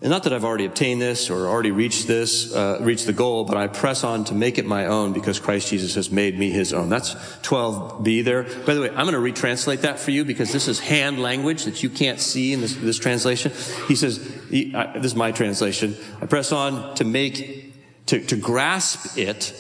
and 0.02 0.10
not 0.10 0.24
that 0.24 0.34
I've 0.34 0.44
already 0.44 0.66
obtained 0.66 1.00
this 1.00 1.30
or 1.30 1.48
already 1.48 1.70
reached 1.70 2.08
this, 2.08 2.56
uh, 2.56 2.80
reached 2.82 3.06
the 3.06 3.14
goal, 3.14 3.44
but 3.44 3.56
I 3.56 3.68
press 3.68 4.04
on 4.04 4.24
to 4.26 4.34
make 4.34 4.58
it 4.58 4.66
my 4.66 4.88
own 4.88 5.14
because 5.14 5.40
Christ 5.40 5.70
Jesus 5.70 5.94
has 5.94 6.10
made 6.10 6.40
me 6.40 6.50
his 6.50 6.74
own. 6.74 6.90
That's 6.90 7.14
12b 7.44 8.24
there. 8.24 8.44
By 8.66 8.74
the 8.74 8.82
way, 8.82 8.90
I'm 8.90 9.08
going 9.08 9.14
to 9.14 9.20
retranslate 9.20 9.82
that 9.82 10.00
for 10.00 10.10
you 10.10 10.26
because 10.26 10.52
this 10.52 10.68
is 10.68 10.80
hand 10.80 11.22
language 11.22 11.66
that 11.66 11.84
you 11.84 11.90
can't 11.92 12.20
see 12.20 12.52
in 12.52 12.62
this, 12.62 12.74
this 12.74 12.98
translation. 12.98 13.52
He 13.88 13.96
says, 13.96 14.18
he, 14.50 14.74
uh, 14.74 14.94
this 14.94 15.06
is 15.06 15.16
my 15.16 15.32
translation. 15.32 15.96
I 16.20 16.26
press 16.26 16.52
on 16.52 16.96
to 16.96 17.04
make, 17.04 17.76
to, 18.08 18.26
to 18.26 18.36
grasp 18.36 19.20
it 19.20 19.54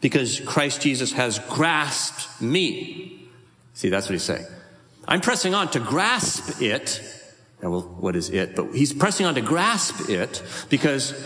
because 0.00 0.40
Christ 0.40 0.80
Jesus 0.80 1.12
has 1.12 1.38
grasped 1.38 2.42
me. 2.42 3.28
See, 3.74 3.90
that's 3.90 4.08
what 4.08 4.14
he's 4.14 4.24
saying. 4.24 4.46
I'm 5.06 5.20
pressing 5.20 5.54
on 5.54 5.70
to 5.70 5.78
grasp 5.78 6.60
it 6.60 7.00
now, 7.62 7.70
well, 7.70 7.82
what 7.82 8.14
is 8.14 8.30
it? 8.30 8.54
But 8.54 8.74
he's 8.74 8.92
pressing 8.92 9.26
on 9.26 9.34
to 9.34 9.40
grasp 9.40 10.08
it 10.08 10.42
because 10.68 11.24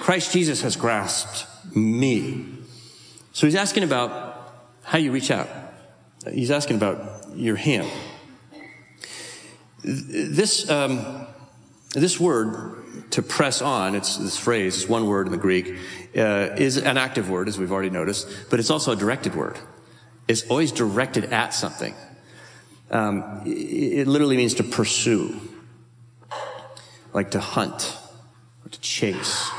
Christ 0.00 0.32
Jesus 0.32 0.62
has 0.62 0.76
grasped 0.76 1.46
me. 1.74 2.46
So 3.32 3.46
he's 3.46 3.54
asking 3.54 3.84
about 3.84 4.52
how 4.82 4.98
you 4.98 5.12
reach 5.12 5.30
out. 5.30 5.48
He's 6.30 6.50
asking 6.50 6.76
about 6.76 7.28
your 7.34 7.56
hand. 7.56 7.88
This, 9.82 10.68
um, 10.68 11.26
this 11.94 12.20
word, 12.20 12.76
to 13.12 13.22
press 13.22 13.62
on, 13.62 13.94
it's 13.94 14.18
this 14.18 14.36
phrase, 14.36 14.76
it's 14.76 14.88
one 14.88 15.06
word 15.06 15.26
in 15.26 15.32
the 15.32 15.38
Greek, 15.38 15.76
uh, 16.16 16.50
is 16.56 16.76
an 16.76 16.98
active 16.98 17.30
word, 17.30 17.48
as 17.48 17.58
we've 17.58 17.72
already 17.72 17.88
noticed, 17.88 18.28
but 18.50 18.60
it's 18.60 18.70
also 18.70 18.92
a 18.92 18.96
directed 18.96 19.34
word. 19.34 19.58
It's 20.28 20.46
always 20.48 20.70
directed 20.72 21.24
at 21.32 21.54
something. 21.54 21.94
Um, 22.90 23.42
it 23.46 24.06
literally 24.06 24.36
means 24.36 24.54
to 24.54 24.64
pursue 24.64 25.40
like 27.12 27.32
to 27.32 27.40
hunt 27.40 27.96
or 28.64 28.68
to 28.70 28.80
chase. 28.80 29.50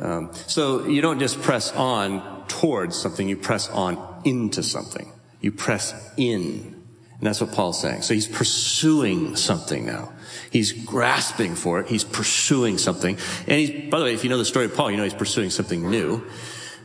Um, 0.00 0.30
so 0.46 0.86
you 0.86 1.00
don't 1.00 1.18
just 1.18 1.40
press 1.40 1.72
on 1.72 2.46
towards 2.48 2.96
something, 2.96 3.28
you 3.28 3.36
press 3.36 3.68
on 3.70 4.22
into 4.24 4.62
something. 4.62 5.12
You 5.40 5.52
press 5.52 5.94
in. 6.16 6.74
And 7.18 7.26
that's 7.26 7.40
what 7.40 7.52
Paul's 7.52 7.80
saying. 7.80 8.02
So 8.02 8.12
he's 8.12 8.26
pursuing 8.26 9.36
something 9.36 9.86
now. 9.86 10.12
He's 10.50 10.72
grasping 10.72 11.54
for 11.54 11.80
it. 11.80 11.86
He's 11.86 12.04
pursuing 12.04 12.78
something. 12.78 13.16
And 13.46 13.58
he's, 13.58 13.90
by 13.90 13.98
the 13.98 14.04
way, 14.04 14.14
if 14.14 14.22
you 14.22 14.30
know 14.30 14.38
the 14.38 14.44
story 14.44 14.66
of 14.66 14.74
Paul, 14.74 14.90
you 14.90 14.96
know 14.96 15.04
he's 15.04 15.14
pursuing 15.14 15.50
something 15.50 15.90
new. 15.90 16.26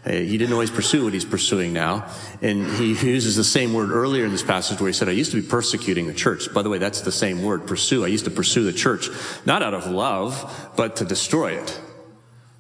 He 0.04 0.38
didn't 0.38 0.54
always 0.54 0.72
pursue 0.72 1.04
what 1.04 1.14
he's 1.14 1.26
pursuing 1.26 1.74
now. 1.74 2.12
And 2.42 2.66
he 2.66 2.94
uses 3.12 3.36
the 3.36 3.44
same 3.44 3.74
word 3.74 3.92
earlier 3.92 4.26
in 4.26 4.32
this 4.32 4.44
passage 4.44 4.80
where 4.80 4.88
he 4.88 4.94
said, 4.94 5.08
I 5.08 5.12
used 5.12 5.32
to 5.32 5.42
be 5.42 5.48
persecuting 5.48 6.08
the 6.08 6.14
church. 6.14 6.52
By 6.54 6.64
the 6.64 6.70
way, 6.70 6.80
that's 6.80 7.02
the 7.02 7.12
same 7.12 7.44
word, 7.44 7.68
pursue. 7.68 8.04
I 8.04 8.08
used 8.08 8.26
to 8.26 8.32
pursue 8.32 8.64
the 8.64 8.74
church, 8.74 9.10
not 9.46 9.62
out 9.62 9.74
of 9.74 9.88
love, 9.88 10.72
but 10.76 10.96
to 10.98 11.06
destroy 11.06 11.52
it. 11.52 11.80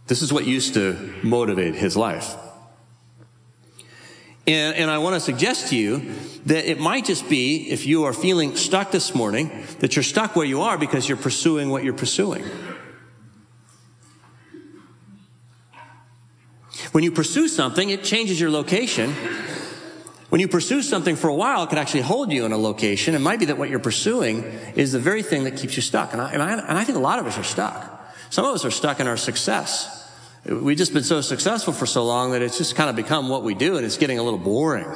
This 0.07 0.21
is 0.21 0.31
what 0.31 0.45
used 0.45 0.75
to 0.75 1.15
motivate 1.23 1.73
his 1.73 1.97
life. 1.97 2.35
And, 4.47 4.75
and 4.75 4.91
I 4.91 4.97
want 4.97 5.15
to 5.15 5.19
suggest 5.19 5.69
to 5.69 5.75
you 5.75 6.13
that 6.45 6.69
it 6.69 6.79
might 6.79 7.05
just 7.05 7.29
be, 7.29 7.69
if 7.69 7.85
you 7.85 8.03
are 8.05 8.13
feeling 8.13 8.55
stuck 8.55 8.91
this 8.91 9.15
morning, 9.15 9.65
that 9.79 9.95
you're 9.95 10.03
stuck 10.03 10.35
where 10.35 10.45
you 10.45 10.61
are 10.61 10.77
because 10.77 11.07
you're 11.07 11.17
pursuing 11.17 11.69
what 11.69 11.83
you're 11.83 11.93
pursuing. 11.93 12.43
When 16.91 17.03
you 17.03 17.11
pursue 17.11 17.47
something, 17.47 17.89
it 17.89 18.03
changes 18.03 18.39
your 18.39 18.49
location. 18.49 19.13
When 20.29 20.39
you 20.39 20.47
pursue 20.47 20.81
something 20.81 21.15
for 21.15 21.27
a 21.29 21.35
while, 21.35 21.63
it 21.63 21.69
can 21.69 21.77
actually 21.77 22.01
hold 22.01 22.31
you 22.31 22.45
in 22.45 22.51
a 22.51 22.57
location. 22.57 23.15
It 23.15 23.19
might 23.19 23.39
be 23.39 23.45
that 23.45 23.57
what 23.57 23.69
you're 23.69 23.79
pursuing 23.79 24.43
is 24.75 24.91
the 24.91 24.99
very 24.99 25.23
thing 25.23 25.43
that 25.45 25.57
keeps 25.57 25.75
you 25.75 25.81
stuck. 25.81 26.13
And 26.13 26.21
I, 26.21 26.31
and 26.31 26.41
I, 26.41 26.53
and 26.53 26.77
I 26.77 26.83
think 26.83 26.97
a 26.97 27.01
lot 27.01 27.19
of 27.19 27.25
us 27.25 27.37
are 27.37 27.43
stuck. 27.43 28.13
Some 28.29 28.45
of 28.45 28.55
us 28.55 28.63
are 28.63 28.71
stuck 28.71 28.99
in 28.99 29.07
our 29.07 29.17
success. 29.17 29.97
We've 30.45 30.77
just 30.77 30.93
been 30.93 31.03
so 31.03 31.21
successful 31.21 31.73
for 31.73 31.85
so 31.85 32.03
long 32.05 32.31
that 32.31 32.41
it's 32.41 32.57
just 32.57 32.75
kind 32.75 32.89
of 32.89 32.95
become 32.95 33.29
what 33.29 33.43
we 33.43 33.53
do 33.53 33.77
and 33.77 33.85
it's 33.85 33.97
getting 33.97 34.19
a 34.19 34.23
little 34.23 34.39
boring. 34.39 34.87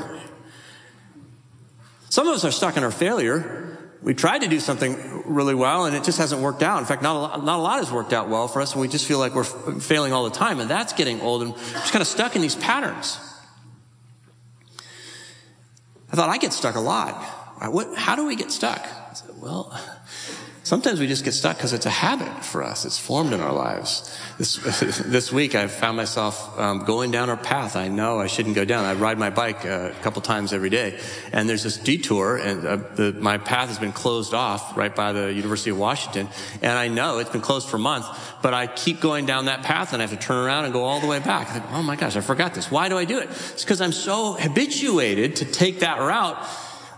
Some 2.10 2.28
of 2.28 2.36
us 2.36 2.46
are 2.46 2.52
stuck 2.52 2.78
in 2.78 2.84
our 2.84 2.92
failure 2.92 3.76
we 4.06 4.14
tried 4.14 4.42
to 4.42 4.48
do 4.48 4.60
something 4.60 5.15
really 5.26 5.56
well 5.56 5.86
and 5.86 5.96
it 5.96 6.04
just 6.04 6.18
hasn't 6.18 6.42
worked 6.42 6.64
out. 6.64 6.80
In 6.80 6.86
fact, 6.86 7.02
not 7.02 7.16
a 7.16 7.20
lot, 7.20 7.44
not 7.44 7.60
a 7.60 7.62
lot 7.62 7.80
has 7.80 7.92
worked 7.92 8.14
out 8.14 8.30
well 8.30 8.48
for 8.48 8.62
us 8.62 8.74
and 8.74 8.82
we 8.82 8.88
just 8.88 9.08
feel 9.08 9.20
like 9.20 9.36
we're 9.36 9.44
failing 9.44 10.14
all 10.14 10.24
the 10.24 10.36
time 10.36 10.60
and 10.60 10.70
that's 10.70 10.94
getting 10.94 11.22
old 11.22 11.44
and 11.44 11.56
just 11.56 11.92
kind 11.92 12.02
of 12.02 12.08
stuck 12.08 12.36
in 12.36 12.42
these 12.42 12.56
patterns. 12.56 13.20
I 16.12 16.16
thought 16.16 16.30
I 16.30 16.38
get 16.38 16.54
stuck 16.54 16.76
a 16.76 16.80
lot. 16.80 17.22
What, 17.62 17.96
how 17.96 18.16
do 18.16 18.26
we 18.26 18.36
get 18.36 18.52
stuck? 18.52 18.80
I 18.80 19.14
said, 19.14 19.32
well, 19.42 19.78
sometimes 20.66 21.00
we 21.00 21.06
just 21.06 21.24
get 21.24 21.32
stuck 21.32 21.56
because 21.56 21.74
it's 21.74 21.86
a 21.86 21.92
habit 21.92 22.44
for 22.44 22.64
us. 22.64 22.86
It's 22.86 22.98
formed 22.98 23.34
in 23.34 23.40
our 23.40 23.54
lives. 23.54 24.18
This, 24.40 24.56
this 25.06 25.32
week 25.32 25.54
I 25.54 25.68
found 25.68 25.96
myself 25.96 26.60
um, 26.60 26.86
going 26.86 27.12
down 27.12 27.30
a 27.30 27.38
path 27.38 27.76
I 27.76 27.88
know 27.88 28.20
I 28.20 28.28
shouldn't 28.28 28.56
go 28.56 28.66
down. 28.66 28.84
I 28.84 28.94
ride 28.94 29.20
my 29.20 29.30
bike 29.30 29.64
uh, 29.64 29.92
a 29.92 30.04
couple 30.04 30.22
times 30.24 30.54
every 30.54 30.72
day, 30.72 31.00
and 31.32 31.48
there's 31.48 31.64
this 31.64 31.78
detour, 31.78 32.38
and 32.38 32.66
uh, 32.66 32.78
the, 32.96 33.14
my 33.14 33.38
path 33.38 33.70
has 33.70 33.78
been 33.78 33.92
closed 33.92 34.34
off 34.34 34.76
right 34.76 34.94
by 34.94 35.14
the 35.14 35.32
University 35.32 35.70
of 35.70 35.78
Washington, 35.78 36.28
and 36.62 36.72
I 36.72 36.88
know 36.88 37.20
it's 37.20 37.30
been 37.30 37.42
closed 37.42 37.70
for 37.70 37.78
months, 37.78 38.08
but 38.42 38.54
I 38.54 38.68
keep 38.68 39.00
going 39.00 39.28
down 39.28 39.46
that 39.46 39.62
path, 39.62 39.94
and 39.94 40.02
I 40.02 40.08
have 40.08 40.18
to 40.18 40.26
turn 40.26 40.44
around 40.44 40.66
and 40.66 40.74
go 40.74 40.84
all 40.84 41.00
the 41.00 41.08
way 41.08 41.20
back. 41.20 41.50
I 41.50 41.60
think, 41.60 41.66
oh 41.74 41.84
my 41.84 41.96
gosh, 41.96 42.16
I 42.16 42.22
forgot 42.22 42.56
this. 42.56 42.72
Why 42.72 42.90
do 42.90 42.98
I 42.98 43.06
do 43.06 43.20
it? 43.20 43.30
It's 43.30 43.64
because 43.64 43.82
I'm 43.82 43.92
so 43.92 44.34
habituated 44.34 45.38
to 45.38 45.46
take 45.46 45.82
that 45.82 46.00
route 46.00 46.44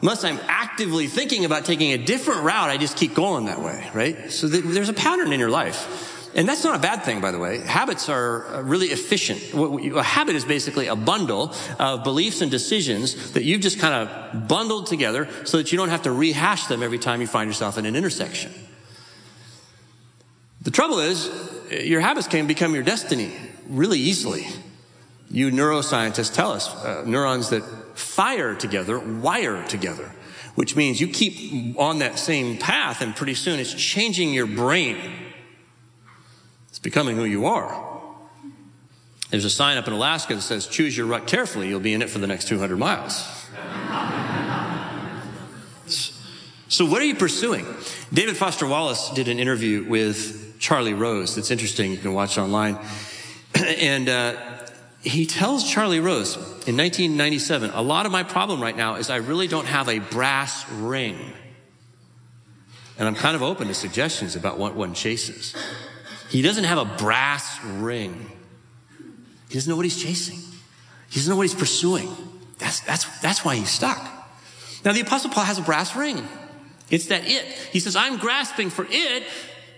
unless 0.02 0.24
I'm 0.24 0.40
actively 0.48 1.08
thinking 1.08 1.46
about 1.46 1.66
taking 1.66 1.94
a 1.94 1.98
different 1.98 2.44
route, 2.44 2.70
I 2.70 2.78
just 2.78 2.98
keep 2.98 3.14
going 3.14 3.46
that 3.46 3.62
way, 3.62 3.90
right? 3.94 4.32
So 4.32 4.50
th- 4.50 4.64
there's 4.64 4.90
a 4.90 4.94
pattern 4.94 5.34
in 5.34 5.40
your 5.40 5.50
life. 5.50 6.14
And 6.36 6.48
that's 6.48 6.64
not 6.64 6.76
a 6.76 6.80
bad 6.80 7.04
thing, 7.04 7.20
by 7.20 7.32
the 7.32 7.40
way. 7.40 7.60
Habits 7.60 8.10
are 8.10 8.46
uh, 8.48 8.62
really 8.62 8.88
efficient. 8.88 9.54
A 9.54 10.04
habit 10.04 10.36
is 10.36 10.46
basically 10.46 10.86
a 10.86 10.96
bundle 10.96 11.54
of 11.80 12.04
beliefs 12.04 12.42
and 12.42 12.52
decisions 12.52 13.32
that 13.32 13.44
you've 13.44 13.62
just 13.62 13.80
kind 13.80 14.08
of 14.08 14.48
bundled 14.48 14.86
together 14.86 15.28
so 15.46 15.58
that 15.58 15.72
you 15.72 15.80
don't 15.80 15.90
have 15.90 16.04
to 16.04 16.12
rehash 16.12 16.68
them 16.68 16.84
every 16.84 17.00
time 17.00 17.22
you 17.22 17.28
find 17.28 17.50
yourself 17.50 17.78
in 17.78 17.88
an 17.88 17.96
intersection. 17.96 18.52
The 20.62 20.72
trouble 20.72 21.00
is, 21.00 21.32
your 21.72 22.02
habits 22.02 22.28
can 22.28 22.46
become 22.46 22.76
your 22.76 22.84
destiny 22.84 23.34
really 23.68 24.00
easily. 24.00 24.48
You 25.32 25.50
neuroscientists 25.50 26.34
tell 26.34 26.52
us 26.52 26.74
uh, 26.76 27.04
neurons 27.06 27.50
that 27.50 27.64
fire 27.98 28.56
together 28.56 29.00
wire 29.00 29.66
together, 29.68 30.12
which 30.56 30.76
means 30.76 31.02
you 31.02 31.08
keep 31.08 31.78
on 31.80 32.00
that 32.00 32.20
same 32.20 32.58
path 32.58 33.02
and 33.02 33.16
pretty 33.16 33.34
soon 33.34 33.60
it's 33.60 33.74
changing 33.74 34.34
your 34.34 34.48
brain. 34.48 34.98
It's 36.70 36.80
becoming 36.80 37.16
who 37.16 37.26
you 37.26 37.46
are. 37.48 37.88
There's 39.30 39.46
a 39.46 39.50
sign 39.50 39.78
up 39.78 39.88
in 39.88 39.94
Alaska 39.94 40.36
that 40.36 40.42
says, 40.42 40.68
choose 40.68 40.96
your 40.96 41.06
rut 41.06 41.28
carefully, 41.28 41.68
you'll 41.68 41.80
be 41.80 41.94
in 41.94 42.02
it 42.02 42.10
for 42.10 42.20
the 42.20 42.28
next 42.28 42.48
200 42.48 42.78
miles. 42.78 43.16
so, 46.70 46.86
what 46.86 47.02
are 47.02 47.06
you 47.06 47.16
pursuing? 47.16 47.66
David 48.14 48.38
Foster 48.38 48.66
Wallace 48.66 49.10
did 49.10 49.28
an 49.28 49.38
interview 49.38 49.84
with 49.84 50.60
Charlie 50.60 50.94
Rose 50.94 51.36
that's 51.36 51.52
interesting. 51.52 51.92
You 51.92 51.98
can 51.98 52.14
watch 52.14 52.38
online. 52.38 52.80
and 53.56 54.08
uh, 54.08 54.47
he 55.08 55.26
tells 55.26 55.70
Charlie 55.70 56.00
Rose 56.00 56.36
in 56.36 56.76
1997 56.78 57.72
a 57.72 57.82
lot 57.82 58.06
of 58.06 58.12
my 58.12 58.24
problem 58.24 58.62
right 58.62 58.76
now 58.76 58.96
is 58.96 59.10
I 59.10 59.18
really 59.18 59.48
don't 59.48 59.66
have 59.66 59.90
a 59.90 60.00
brass 60.00 60.70
ring. 60.72 61.18
And 62.98 63.08
I'm 63.08 63.16
kind 63.16 63.36
of 63.36 63.44
open 63.44 63.68
to 63.68 63.74
suggestions 63.74 64.36
about 64.36 64.58
what 64.58 64.76
one 64.76 64.94
chases. 64.94 65.56
He 66.30 66.42
doesn't 66.42 66.64
have 66.64 66.78
a 66.78 66.86
brass 66.86 67.64
ring. 67.64 68.32
He 69.48 69.54
doesn't 69.54 69.70
know 69.70 69.76
what 69.76 69.86
he's 69.86 70.02
chasing. 70.02 70.40
He 71.10 71.16
doesn't 71.16 71.30
know 71.30 71.38
what 71.38 71.44
he's 71.44 71.56
pursuing. 71.56 72.10
That's, 72.58 72.82
that's, 72.82 73.06
that's 73.20 73.46
why 73.46 73.56
he's 73.56 73.70
stuck. 73.70 74.00
Now, 74.84 74.94
the 74.94 75.02
Apostle 75.02 75.30
Paul 75.30 75.46
has 75.46 75.58
a 75.58 75.62
brass 75.62 75.96
ring. 75.96 76.28
It's 76.90 77.08
that 77.08 77.24
it. 77.26 77.46
He 77.72 77.80
says, 77.80 77.96
I'm 77.96 78.18
grasping 78.18 78.70
for 78.70 78.86
it 78.90 79.24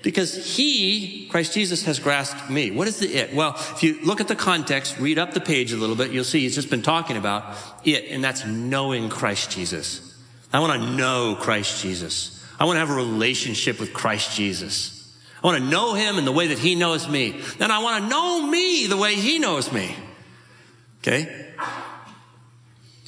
because 0.01 0.55
he, 0.55 1.27
Christ 1.29 1.53
Jesus, 1.53 1.83
has 1.85 1.99
grasped 1.99 2.49
me. 2.49 2.71
What 2.71 2.87
is 2.87 2.99
the 2.99 3.07
it? 3.07 3.33
Well, 3.33 3.55
if 3.57 3.83
you 3.83 3.99
look 4.03 4.21
at 4.21 4.27
the 4.27 4.35
context, 4.35 4.97
read 4.97 5.19
up 5.19 5.33
the 5.33 5.41
page 5.41 5.73
a 5.73 5.77
little 5.77 5.95
bit, 5.95 6.11
you'll 6.11 6.23
see 6.23 6.41
he's 6.41 6.55
just 6.55 6.69
been 6.69 6.81
talking 6.81 7.17
about 7.17 7.55
it, 7.83 8.05
and 8.09 8.23
that's 8.23 8.45
knowing 8.45 9.09
Christ 9.09 9.51
Jesus. 9.51 10.17
I 10.53 10.59
want 10.59 10.81
to 10.81 10.89
know 10.91 11.35
Christ 11.39 11.81
Jesus. 11.81 12.45
I 12.59 12.65
want 12.65 12.75
to 12.75 12.79
have 12.79 12.89
a 12.89 12.93
relationship 12.93 13.79
with 13.79 13.93
Christ 13.93 14.35
Jesus. 14.35 15.17
I 15.41 15.47
want 15.47 15.63
to 15.63 15.69
know 15.69 15.93
him 15.93 16.17
in 16.17 16.25
the 16.25 16.31
way 16.31 16.47
that 16.47 16.59
he 16.59 16.75
knows 16.75 17.07
me. 17.07 17.39
Then 17.57 17.71
I 17.71 17.79
want 17.79 18.03
to 18.03 18.09
know 18.09 18.45
me 18.45 18.87
the 18.87 18.97
way 18.97 19.15
he 19.15 19.39
knows 19.39 19.71
me. 19.71 19.95
Okay? 21.01 21.53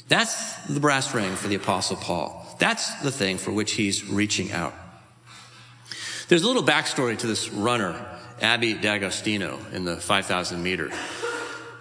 That's 0.08 0.56
the 0.66 0.80
brass 0.80 1.14
ring 1.14 1.36
for 1.36 1.48
the 1.48 1.54
apostle 1.56 1.96
Paul. 1.96 2.56
That's 2.58 3.00
the 3.02 3.10
thing 3.10 3.38
for 3.38 3.50
which 3.50 3.72
he's 3.72 4.08
reaching 4.08 4.52
out. 4.52 4.74
There's 6.28 6.42
a 6.42 6.46
little 6.46 6.62
backstory 6.62 7.18
to 7.18 7.26
this 7.26 7.50
runner, 7.50 7.94
Abby 8.40 8.74
D'Agostino, 8.74 9.58
in 9.72 9.84
the 9.84 9.96
5,000 9.96 10.62
meter. 10.62 10.90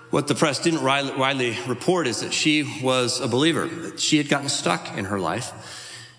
What 0.09 0.27
the 0.27 0.35
press 0.35 0.59
didn't 0.59 0.83
widely 0.83 1.57
report 1.67 2.07
is 2.07 2.19
that 2.19 2.33
she 2.33 2.81
was 2.83 3.21
a 3.21 3.27
believer. 3.27 3.67
That 3.67 3.99
she 3.99 4.17
had 4.17 4.27
gotten 4.27 4.49
stuck 4.49 4.97
in 4.97 5.05
her 5.05 5.19
life 5.19 5.53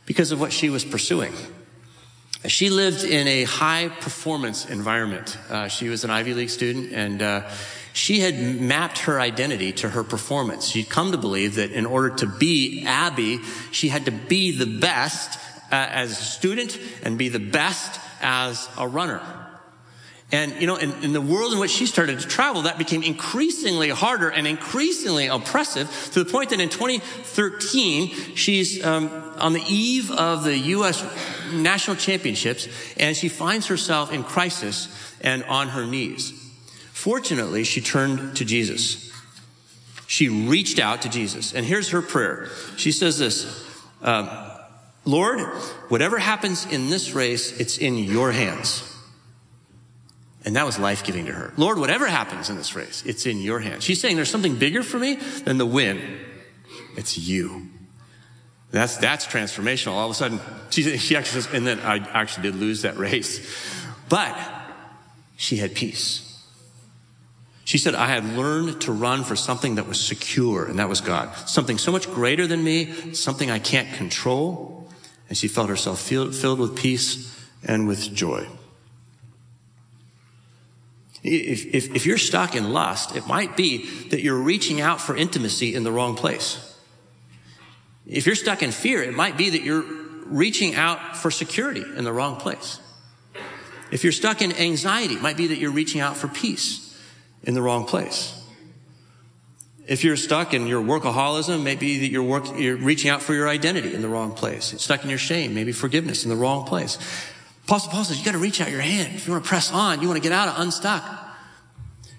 because 0.06 0.32
of 0.32 0.40
what 0.40 0.52
she 0.52 0.70
was 0.70 0.84
pursuing. 0.84 1.32
She 2.46 2.70
lived 2.70 3.04
in 3.04 3.28
a 3.28 3.44
high 3.44 3.88
performance 3.88 4.68
environment. 4.68 5.36
Uh, 5.48 5.68
she 5.68 5.88
was 5.88 6.04
an 6.04 6.10
Ivy 6.10 6.34
League 6.34 6.50
student 6.50 6.92
and 6.92 7.22
uh, 7.22 7.48
she 7.92 8.20
had 8.20 8.60
mapped 8.60 9.00
her 9.00 9.20
identity 9.20 9.72
to 9.72 9.90
her 9.90 10.02
performance. 10.02 10.66
She'd 10.66 10.88
come 10.88 11.12
to 11.12 11.18
believe 11.18 11.56
that 11.56 11.70
in 11.70 11.86
order 11.86 12.10
to 12.16 12.26
be 12.26 12.84
Abby, 12.86 13.40
she 13.70 13.88
had 13.88 14.06
to 14.06 14.10
be 14.10 14.56
the 14.56 14.80
best 14.80 15.38
as 15.72 16.12
a 16.12 16.22
student 16.22 16.78
and 17.02 17.18
be 17.18 17.28
the 17.28 17.40
best 17.40 18.00
as 18.20 18.68
a 18.78 18.86
runner. 18.86 19.20
And, 20.32 20.58
you 20.62 20.66
know, 20.66 20.76
in, 20.76 20.90
in, 21.02 21.12
the 21.12 21.20
world 21.20 21.52
in 21.52 21.58
which 21.58 21.70
she 21.70 21.84
started 21.84 22.18
to 22.20 22.26
travel, 22.26 22.62
that 22.62 22.78
became 22.78 23.02
increasingly 23.02 23.90
harder 23.90 24.30
and 24.30 24.46
increasingly 24.46 25.26
oppressive 25.26 25.90
to 26.12 26.24
the 26.24 26.30
point 26.30 26.50
that 26.50 26.60
in 26.60 26.70
2013, 26.70 28.08
she's 28.34 28.82
um, 28.82 29.10
on 29.36 29.52
the 29.52 29.62
eve 29.68 30.10
of 30.10 30.42
the 30.44 30.56
U.S. 30.56 31.04
national 31.52 31.96
championships, 31.96 32.66
and 32.96 33.14
she 33.14 33.28
finds 33.28 33.66
herself 33.66 34.10
in 34.10 34.24
crisis 34.24 35.14
and 35.20 35.44
on 35.44 35.68
her 35.68 35.84
knees. 35.84 36.30
Fortunately, 36.92 37.62
she 37.62 37.82
turned 37.82 38.34
to 38.38 38.44
Jesus. 38.46 39.12
She 40.06 40.30
reached 40.30 40.78
out 40.78 41.02
to 41.02 41.10
Jesus. 41.10 41.52
And 41.52 41.66
here's 41.66 41.90
her 41.90 42.00
prayer. 42.00 42.48
She 42.76 42.90
says 42.90 43.18
this, 43.18 43.66
um, 44.00 44.30
Lord, 45.04 45.40
whatever 45.88 46.18
happens 46.18 46.66
in 46.66 46.90
this 46.90 47.12
race, 47.12 47.58
it's 47.58 47.78
in 47.78 47.98
your 47.98 48.32
hands. 48.32 48.88
And 50.44 50.56
that 50.56 50.66
was 50.66 50.78
life 50.78 51.04
giving 51.04 51.26
to 51.26 51.32
her. 51.32 51.52
Lord, 51.56 51.78
whatever 51.78 52.06
happens 52.06 52.50
in 52.50 52.56
this 52.56 52.74
race, 52.74 53.02
it's 53.06 53.26
in 53.26 53.40
your 53.40 53.60
hands. 53.60 53.84
She's 53.84 54.00
saying 54.00 54.16
there's 54.16 54.30
something 54.30 54.56
bigger 54.56 54.82
for 54.82 54.98
me 54.98 55.16
than 55.44 55.58
the 55.58 55.66
win. 55.66 56.00
It's 56.96 57.16
you. 57.16 57.68
That's, 58.70 58.96
that's 58.96 59.26
transformational. 59.26 59.92
All 59.92 60.06
of 60.06 60.12
a 60.12 60.14
sudden, 60.14 60.40
she, 60.70 60.96
she 60.96 61.16
actually 61.16 61.42
says, 61.42 61.54
and 61.54 61.66
then 61.66 61.78
I 61.80 61.98
actually 61.98 62.50
did 62.50 62.56
lose 62.56 62.82
that 62.82 62.96
race. 62.96 63.84
But 64.08 64.36
she 65.36 65.56
had 65.56 65.74
peace. 65.74 66.28
She 67.64 67.78
said, 67.78 67.94
I 67.94 68.06
had 68.06 68.24
learned 68.36 68.80
to 68.82 68.92
run 68.92 69.24
for 69.24 69.36
something 69.36 69.76
that 69.76 69.86
was 69.86 70.00
secure, 70.00 70.66
and 70.66 70.78
that 70.78 70.88
was 70.88 71.00
God. 71.00 71.34
Something 71.48 71.78
so 71.78 71.92
much 71.92 72.10
greater 72.10 72.46
than 72.46 72.64
me, 72.64 73.14
something 73.14 73.50
I 73.50 73.58
can't 73.58 73.92
control. 73.94 74.71
And 75.32 75.36
she 75.38 75.48
felt 75.48 75.70
herself 75.70 75.98
filled 75.98 76.58
with 76.58 76.76
peace 76.76 77.34
and 77.64 77.88
with 77.88 78.12
joy. 78.12 78.46
If, 81.22 81.64
if, 81.74 81.96
if, 81.96 82.04
you're 82.04 82.18
stuck 82.18 82.54
in 82.54 82.74
lust, 82.74 83.16
it 83.16 83.26
might 83.26 83.56
be 83.56 83.88
that 84.10 84.20
you're 84.20 84.36
reaching 84.36 84.82
out 84.82 85.00
for 85.00 85.16
intimacy 85.16 85.74
in 85.74 85.84
the 85.84 85.90
wrong 85.90 86.16
place. 86.16 86.76
If 88.06 88.26
you're 88.26 88.34
stuck 88.34 88.62
in 88.62 88.72
fear, 88.72 89.02
it 89.02 89.14
might 89.14 89.38
be 89.38 89.48
that 89.48 89.62
you're 89.62 89.86
reaching 90.26 90.74
out 90.74 91.16
for 91.16 91.30
security 91.30 91.84
in 91.96 92.04
the 92.04 92.12
wrong 92.12 92.36
place. 92.36 92.78
If 93.90 94.04
you're 94.04 94.12
stuck 94.12 94.42
in 94.42 94.52
anxiety, 94.52 95.14
it 95.14 95.22
might 95.22 95.38
be 95.38 95.46
that 95.46 95.56
you're 95.56 95.72
reaching 95.72 96.02
out 96.02 96.18
for 96.18 96.28
peace 96.28 96.94
in 97.42 97.54
the 97.54 97.62
wrong 97.62 97.86
place. 97.86 98.38
If 99.92 100.04
you're 100.04 100.16
stuck 100.16 100.54
in 100.54 100.66
your 100.66 100.82
workaholism, 100.82 101.62
maybe 101.62 101.98
that 101.98 102.06
you're, 102.06 102.22
work, 102.22 102.46
you're 102.56 102.76
reaching 102.76 103.10
out 103.10 103.20
for 103.20 103.34
your 103.34 103.46
identity 103.46 103.92
in 103.92 104.00
the 104.00 104.08
wrong 104.08 104.32
place. 104.32 104.74
Stuck 104.80 105.04
in 105.04 105.10
your 105.10 105.18
shame, 105.18 105.52
maybe 105.52 105.70
forgiveness 105.70 106.24
in 106.24 106.30
the 106.30 106.36
wrong 106.36 106.64
place. 106.64 106.96
Apostle 107.64 107.92
Paul 107.92 108.04
says, 108.04 108.18
you 108.18 108.24
got 108.24 108.32
to 108.32 108.38
reach 108.38 108.62
out 108.62 108.70
your 108.70 108.80
hand. 108.80 109.14
If 109.14 109.26
you 109.26 109.34
want 109.34 109.44
to 109.44 109.48
press 109.50 109.70
on, 109.70 110.00
you 110.00 110.08
want 110.08 110.16
to 110.16 110.22
get 110.26 110.32
out 110.32 110.48
of 110.48 110.58
unstuck. 110.58 111.04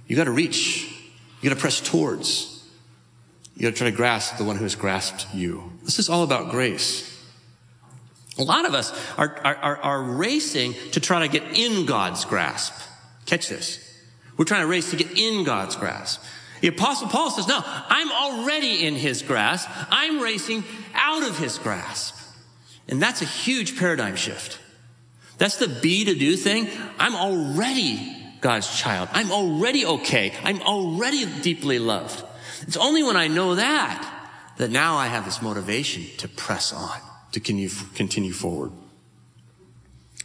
You 0.06 0.16
got 0.16 0.26
to 0.26 0.32
reach. 0.32 0.84
You 1.42 1.50
got 1.50 1.56
to 1.56 1.60
press 1.60 1.82
towards. 1.82 2.64
You 3.56 3.64
got 3.64 3.70
to 3.70 3.76
try 3.76 3.90
to 3.90 3.96
grasp 3.98 4.38
the 4.38 4.44
one 4.44 4.58
who 4.58 4.66
has 4.66 4.76
grasped 4.76 5.34
you. 5.34 5.72
This 5.82 5.98
is 5.98 6.10
all 6.10 6.22
about 6.22 6.52
grace. 6.52 7.10
A 8.38 8.44
lot 8.44 8.66
of 8.66 8.76
us 8.76 8.94
are, 9.18 9.36
are, 9.44 9.78
are, 9.78 10.04
racing 10.04 10.76
to 10.92 11.00
try 11.00 11.26
to 11.26 11.28
get 11.28 11.58
in 11.58 11.88
God's 11.88 12.24
grasp. 12.24 12.74
Catch 13.26 13.50
this. 13.50 13.80
We're 14.38 14.46
trying 14.46 14.62
to 14.62 14.68
race 14.68 14.92
to 14.92 14.96
get 14.96 15.18
in 15.18 15.44
God's 15.44 15.76
grasp. 15.76 16.22
The 16.64 16.70
apostle 16.70 17.10
Paul 17.10 17.30
says, 17.30 17.46
no, 17.46 17.62
I'm 17.66 18.10
already 18.10 18.88
in 18.88 18.96
his 18.96 19.22
grasp. 19.22 19.68
I'm 19.92 20.22
racing 20.22 20.64
out 20.94 21.22
of 21.22 21.38
his 21.38 21.58
grasp. 21.58 22.16
And 22.88 23.02
that's 23.02 23.22
a 23.22 23.26
huge 23.26 23.78
paradigm 23.78 24.16
shift. 24.16 24.60
That's 25.38 25.58
the 25.58 25.68
be 25.68 26.06
to 26.06 26.16
do 26.16 26.38
thing. 26.38 26.70
I'm 26.98 27.16
already 27.16 28.16
God's 28.40 28.74
child. 28.74 29.10
I'm 29.12 29.30
already 29.30 29.86
okay. 29.86 30.32
I'm 30.42 30.62
already 30.62 31.26
deeply 31.42 31.80
loved. 31.80 32.24
It's 32.62 32.78
only 32.78 33.04
when 33.04 33.18
I 33.18 33.28
know 33.28 33.56
that 33.56 34.30
that 34.56 34.72
now 34.72 34.96
I 34.96 35.08
have 35.08 35.26
this 35.26 35.42
motivation 35.42 36.06
to 36.20 36.30
press 36.30 36.72
on, 36.72 36.98
to 37.34 37.42
continue 37.42 38.32
forward. 38.32 38.72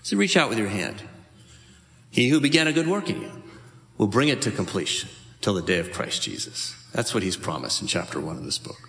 So 0.05 0.17
reach 0.17 0.37
out 0.37 0.49
with 0.49 0.59
your 0.59 0.69
hand. 0.69 1.03
He 2.13 2.29
who 2.29 2.39
began 2.39 2.69
a 2.69 2.73
good 2.73 2.87
work 2.87 3.11
in 3.11 3.23
you 3.23 3.43
will 3.97 4.07
bring 4.07 4.29
it 4.29 4.43
to 4.43 4.53
completion 4.53 5.09
till 5.41 5.55
the 5.55 5.63
day 5.63 5.79
of 5.79 5.93
Christ 5.93 6.23
Jesus. 6.23 6.75
That's 6.93 7.15
what 7.15 7.23
he's 7.23 7.37
promised 7.37 7.83
in 7.83 7.89
chapter 7.89 8.21
one 8.21 8.37
of 8.37 8.45
this 8.45 8.59
book. 8.59 8.89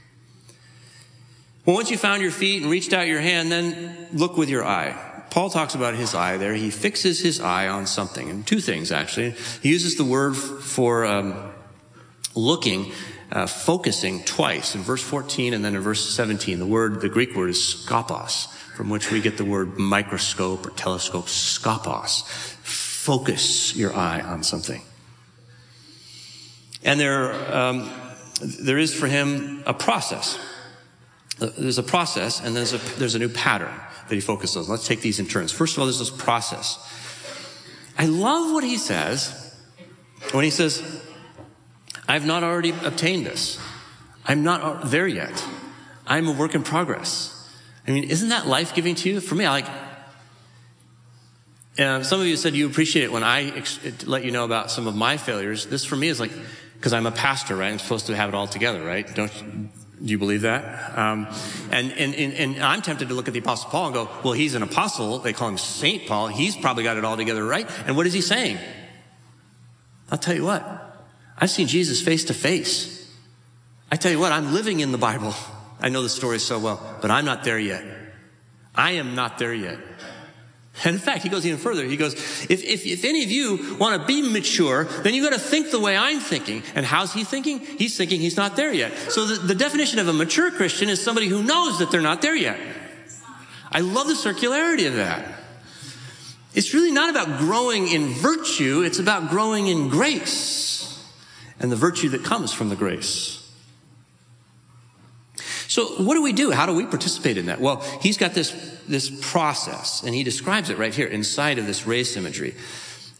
Well, 1.66 1.76
once 1.76 1.92
you 1.92 1.98
found 1.98 2.22
your 2.22 2.32
feet 2.32 2.62
and 2.62 2.72
reached 2.72 2.94
out 2.94 3.08
your 3.08 3.20
hand, 3.20 3.52
then 3.52 4.08
look 4.14 4.38
with 4.38 4.50
your 4.50 4.66
eye. 4.66 4.96
Paul 5.30 5.50
talks 5.50 5.76
about 5.76 5.94
his 5.94 6.16
eye 6.16 6.38
there. 6.38 6.56
He 6.56 6.72
fixes 6.72 7.20
his 7.20 7.40
eye 7.40 7.68
on 7.68 7.86
something, 7.86 8.30
and 8.30 8.48
two 8.48 8.60
things 8.60 8.92
actually. 8.92 9.36
He 9.62 9.70
uses 9.70 9.96
the 9.96 10.04
word 10.04 10.36
for 10.36 11.06
um, 11.06 11.52
looking, 12.34 12.92
uh, 13.32 13.46
focusing 13.46 14.24
twice 14.24 14.74
in 14.74 14.82
verse 14.82 15.04
14 15.04 15.54
and 15.54 15.64
then 15.64 15.76
in 15.76 15.82
verse 15.82 16.10
17. 16.10 16.58
The 16.58 16.66
word, 16.66 17.02
the 17.02 17.10
Greek 17.10 17.36
word 17.36 17.52
is 17.52 17.60
skopos, 17.60 18.52
from 18.76 18.90
which 18.90 19.12
we 19.12 19.22
get 19.22 19.38
the 19.38 19.46
word 19.46 19.78
microscope 19.78 20.66
or 20.66 20.72
telescope. 20.72 21.26
Skopos, 21.26 22.24
focus 22.64 23.76
your 23.76 23.96
eye 23.96 24.22
on 24.22 24.42
something. 24.42 24.82
And 26.84 27.00
there, 27.00 27.34
um, 27.56 27.90
there 28.42 28.78
is 28.78 28.94
for 28.94 29.08
him 29.08 29.64
a 29.66 29.74
process. 29.74 30.40
There's 31.40 31.78
a 31.78 31.84
process, 31.84 32.42
and 32.42 32.56
there's 32.56 32.74
a 32.74 32.78
there's 33.00 33.16
a 33.16 33.20
new 33.20 33.30
pattern 33.30 33.74
that 34.10 34.16
he 34.16 34.22
focuses 34.22 34.68
on. 34.68 34.72
Let's 34.72 34.88
take 34.88 35.02
these 35.02 35.20
in 35.20 35.26
turns. 35.26 35.52
First 35.52 35.76
of 35.76 35.80
all, 35.80 35.86
there's 35.86 36.00
this 36.00 36.10
process. 36.10 36.78
I 37.98 38.06
love 38.06 38.52
what 38.54 38.64
he 38.64 38.78
says 38.78 39.56
when 40.32 40.44
he 40.44 40.50
says, 40.50 41.04
I've 42.08 42.26
not 42.26 42.44
already 42.44 42.72
obtained 42.72 43.26
this. 43.26 43.60
I'm 44.26 44.44
not 44.44 44.90
there 44.90 45.08
yet. 45.08 45.46
I'm 46.08 46.28
a 46.28 46.32
work 46.32 46.56
in 46.56 46.64
progress. 46.64 47.36
I 47.88 47.92
mean, 47.92 48.06
isn't 48.06 48.30
that 48.30 48.48
life 48.48 48.74
giving 48.74 48.96
to 48.96 49.10
you? 49.10 49.20
For 49.22 49.36
me, 49.36 49.46
I 49.46 49.52
like, 49.52 49.68
uh, 51.78 52.04
some 52.04 52.20
of 52.20 52.28
you 52.28 52.36
said 52.36 52.56
you 52.56 52.68
appreciate 52.68 53.04
it 53.04 53.12
when 53.12 53.24
I 53.24 53.50
ex- 53.50 53.80
let 54.06 54.26
you 54.26 54.32
know 54.32 54.44
about 54.44 54.72
some 54.72 54.88
of 54.88 54.96
my 54.96 55.18
failures. 55.18 55.66
This 55.66 55.86
for 55.86 55.96
me 55.96 56.08
is 56.08 56.20
like, 56.20 56.32
because 56.80 56.94
I'm 56.94 57.06
a 57.06 57.12
pastor, 57.12 57.58
right? 57.58 57.74
I'm 57.74 57.80
supposed 57.80 58.08
to 58.08 58.16
have 58.16 58.30
it 58.30 58.36
all 58.36 58.48
together, 58.48 58.82
right? 58.82 59.06
Don't, 59.14 59.32
do 60.02 60.12
you 60.12 60.18
believe 60.18 60.42
that? 60.44 60.98
Um, 60.98 61.28
and, 61.72 61.92
and, 61.92 62.16
and, 62.16 62.34
and, 62.34 62.64
I'm 62.64 62.82
tempted 62.82 63.10
to 63.10 63.14
look 63.14 63.28
at 63.28 63.34
the 63.34 63.42
Apostle 63.42 63.70
Paul 63.70 63.88
and 63.88 63.94
go, 63.94 64.10
well, 64.24 64.32
he's 64.32 64.56
an 64.56 64.64
apostle. 64.64 65.20
They 65.20 65.34
call 65.34 65.50
him 65.50 65.58
Saint 65.58 66.08
Paul. 66.08 66.28
He's 66.28 66.56
probably 66.56 66.84
got 66.84 66.96
it 66.96 67.04
all 67.04 67.18
together, 67.18 67.44
right? 67.44 67.70
And 67.86 67.98
what 67.98 68.08
is 68.08 68.14
he 68.14 68.22
saying? 68.22 68.60
I'll 70.10 70.18
tell 70.18 70.36
you 70.36 70.46
what. 70.46 70.64
I've 71.38 71.50
seen 71.50 71.68
Jesus 71.68 72.02
face 72.02 72.24
to 72.26 72.34
face. 72.34 73.14
I 73.92 73.98
tell 73.98 74.12
you 74.12 74.20
what, 74.20 74.32
I'm 74.32 74.54
living 74.54 74.80
in 74.80 74.94
the 74.94 74.98
Bible. 74.98 75.34
I 75.82 75.90
know 75.90 76.02
the 76.02 76.10
story 76.10 76.40
so 76.40 76.60
well, 76.60 76.98
but 77.02 77.12
I'm 77.12 77.26
not 77.26 77.44
there 77.44 77.60
yet. 77.60 77.84
I 78.74 78.92
am 78.92 79.16
not 79.16 79.38
there 79.38 79.54
yet. 79.54 79.80
And 80.84 80.96
in 80.96 81.02
fact, 81.02 81.24
he 81.24 81.30
goes 81.30 81.46
even 81.46 81.60
further. 81.60 81.84
He 81.86 81.98
goes, 81.98 82.14
if, 82.50 82.64
if, 82.64 82.86
if 82.86 83.04
any 83.04 83.24
of 83.24 83.32
you 83.32 83.78
want 83.78 84.00
to 84.00 84.08
be 84.08 84.22
mature, 84.22 84.86
then 84.86 85.14
you 85.14 85.24
got 85.24 85.34
to 85.34 85.40
think 85.40 85.72
the 85.72 85.80
way 85.80 85.98
I'm 85.98 86.20
thinking. 86.20 86.64
And 86.76 86.86
how's 86.86 87.14
he 87.14 87.24
thinking? 87.24 87.60
He's 87.60 87.98
thinking 87.98 88.22
he's 88.22 88.38
not 88.38 88.56
there 88.56 88.74
yet. 88.74 88.96
So 89.12 89.26
the, 89.26 89.36
the 89.48 89.56
definition 89.56 90.00
of 90.00 90.08
a 90.08 90.14
mature 90.14 90.52
Christian 90.52 90.90
is 90.90 91.04
somebody 91.04 91.28
who 91.28 91.44
knows 91.44 91.80
that 91.80 91.92
they're 91.92 92.02
not 92.02 92.22
there 92.22 92.36
yet. 92.36 92.60
I 93.72 93.82
love 93.82 94.08
the 94.08 94.14
circularity 94.14 94.88
of 94.88 94.96
that. 94.96 95.26
It's 96.54 96.74
really 96.74 96.92
not 96.92 97.10
about 97.10 97.40
growing 97.40 97.88
in 97.88 98.10
virtue, 98.14 98.82
it's 98.82 99.00
about 99.00 99.30
growing 99.30 99.68
in 99.68 99.90
grace 99.90 100.80
and 101.60 101.72
the 101.72 101.76
virtue 101.76 102.10
that 102.10 102.24
comes 102.24 102.54
from 102.54 102.70
the 102.70 102.76
grace. 102.76 103.39
So 105.70 105.86
what 106.04 106.16
do 106.16 106.24
we 106.24 106.34
do? 106.34 106.50
How 106.50 106.66
do 106.66 106.74
we 106.74 106.88
participate 106.88 107.38
in 107.38 107.46
that? 107.46 107.62
Well, 107.62 107.82
he's 108.02 108.18
got 108.18 108.34
this, 108.34 108.52
this 108.88 109.10
process 109.32 110.02
and 110.02 110.16
he 110.16 110.24
describes 110.24 110.72
it 110.72 110.80
right 110.80 110.94
here 110.94 111.08
inside 111.08 111.60
of 111.60 111.68
this 111.68 111.86
race 111.86 112.18
imagery. 112.18 112.56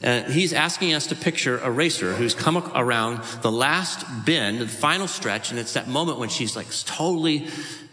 Uh, 0.04 0.24
he's 0.24 0.52
asking 0.52 0.96
us 0.96 1.08
to 1.08 1.16
picture 1.16 1.60
a 1.60 1.70
racer 1.70 2.14
who's 2.14 2.34
come 2.34 2.58
around 2.58 3.24
the 3.44 3.52
last 3.52 4.04
bend, 4.26 4.60
the 4.60 4.68
final 4.68 5.08
stretch, 5.08 5.52
and 5.52 5.60
it's 5.60 5.74
that 5.74 5.88
moment 5.88 6.18
when 6.18 6.30
she's 6.30 6.56
like 6.56 6.68
totally, 6.86 7.48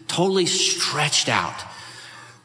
totally 0.07 0.47
stretched 0.47 1.29
out, 1.29 1.63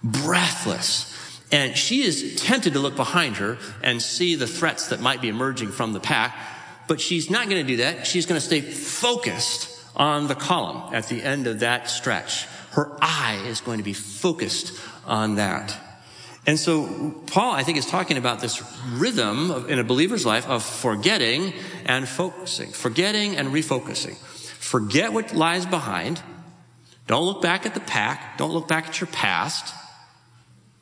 breathless. 0.05 1.09
And 1.51 1.77
she 1.79 2.03
is 2.03 2.43
tempted 2.43 2.75
to 2.75 2.79
look 2.79 2.97
behind 2.97 3.37
her 3.37 3.57
and 3.83 4.03
see 4.03 4.35
the 4.35 4.47
threats 4.47 4.89
that 4.89 5.01
might 5.01 5.23
be 5.23 5.29
emerging 5.29 5.71
from 5.71 5.95
the 5.95 6.01
pack, 6.01 6.37
but 6.89 7.01
she's 7.01 7.31
not 7.31 7.49
going 7.49 7.65
to 7.65 7.67
do 7.67 7.77
that. 7.79 8.07
She's 8.07 8.27
going 8.27 8.39
to 8.39 8.47
stay 8.47 8.61
focused 8.61 9.72
on 9.97 10.29
the 10.29 10.35
column 10.35 10.95
at 10.95 11.09
the 11.09 11.23
end 11.23 11.47
of 11.47 11.61
that 11.61 11.89
stretch. 11.89 12.47
Her 12.71 12.91
eye 13.01 13.43
is 13.47 13.61
going 13.61 13.79
to 13.79 13.85
be 13.85 13.93
focused 13.93 14.79
on 15.07 15.37
that. 15.37 15.79
And 16.47 16.59
so 16.59 17.15
Paul, 17.27 17.53
I 17.53 17.63
think, 17.63 17.79
is 17.79 17.87
talking 17.87 18.17
about 18.17 18.41
this 18.41 18.63
rhythm 18.91 19.51
of, 19.51 19.71
in 19.71 19.79
a 19.79 19.85
believer's 19.85 20.27
life 20.27 20.49
of 20.49 20.65
forgetting 20.65 21.53
and 21.85 22.09
focusing, 22.09 22.71
forgetting 22.73 23.37
and 23.37 23.49
refocusing. 23.49 24.17
Forget 24.17 25.13
what 25.13 25.35
lies 25.35 25.67
behind. 25.67 26.21
Don't 27.07 27.25
look 27.25 27.43
back 27.43 27.67
at 27.67 27.75
the 27.75 27.81
pack. 27.81 28.39
Don't 28.39 28.53
look 28.53 28.67
back 28.67 28.89
at 28.89 29.01
your 29.01 29.09
past. 29.09 29.75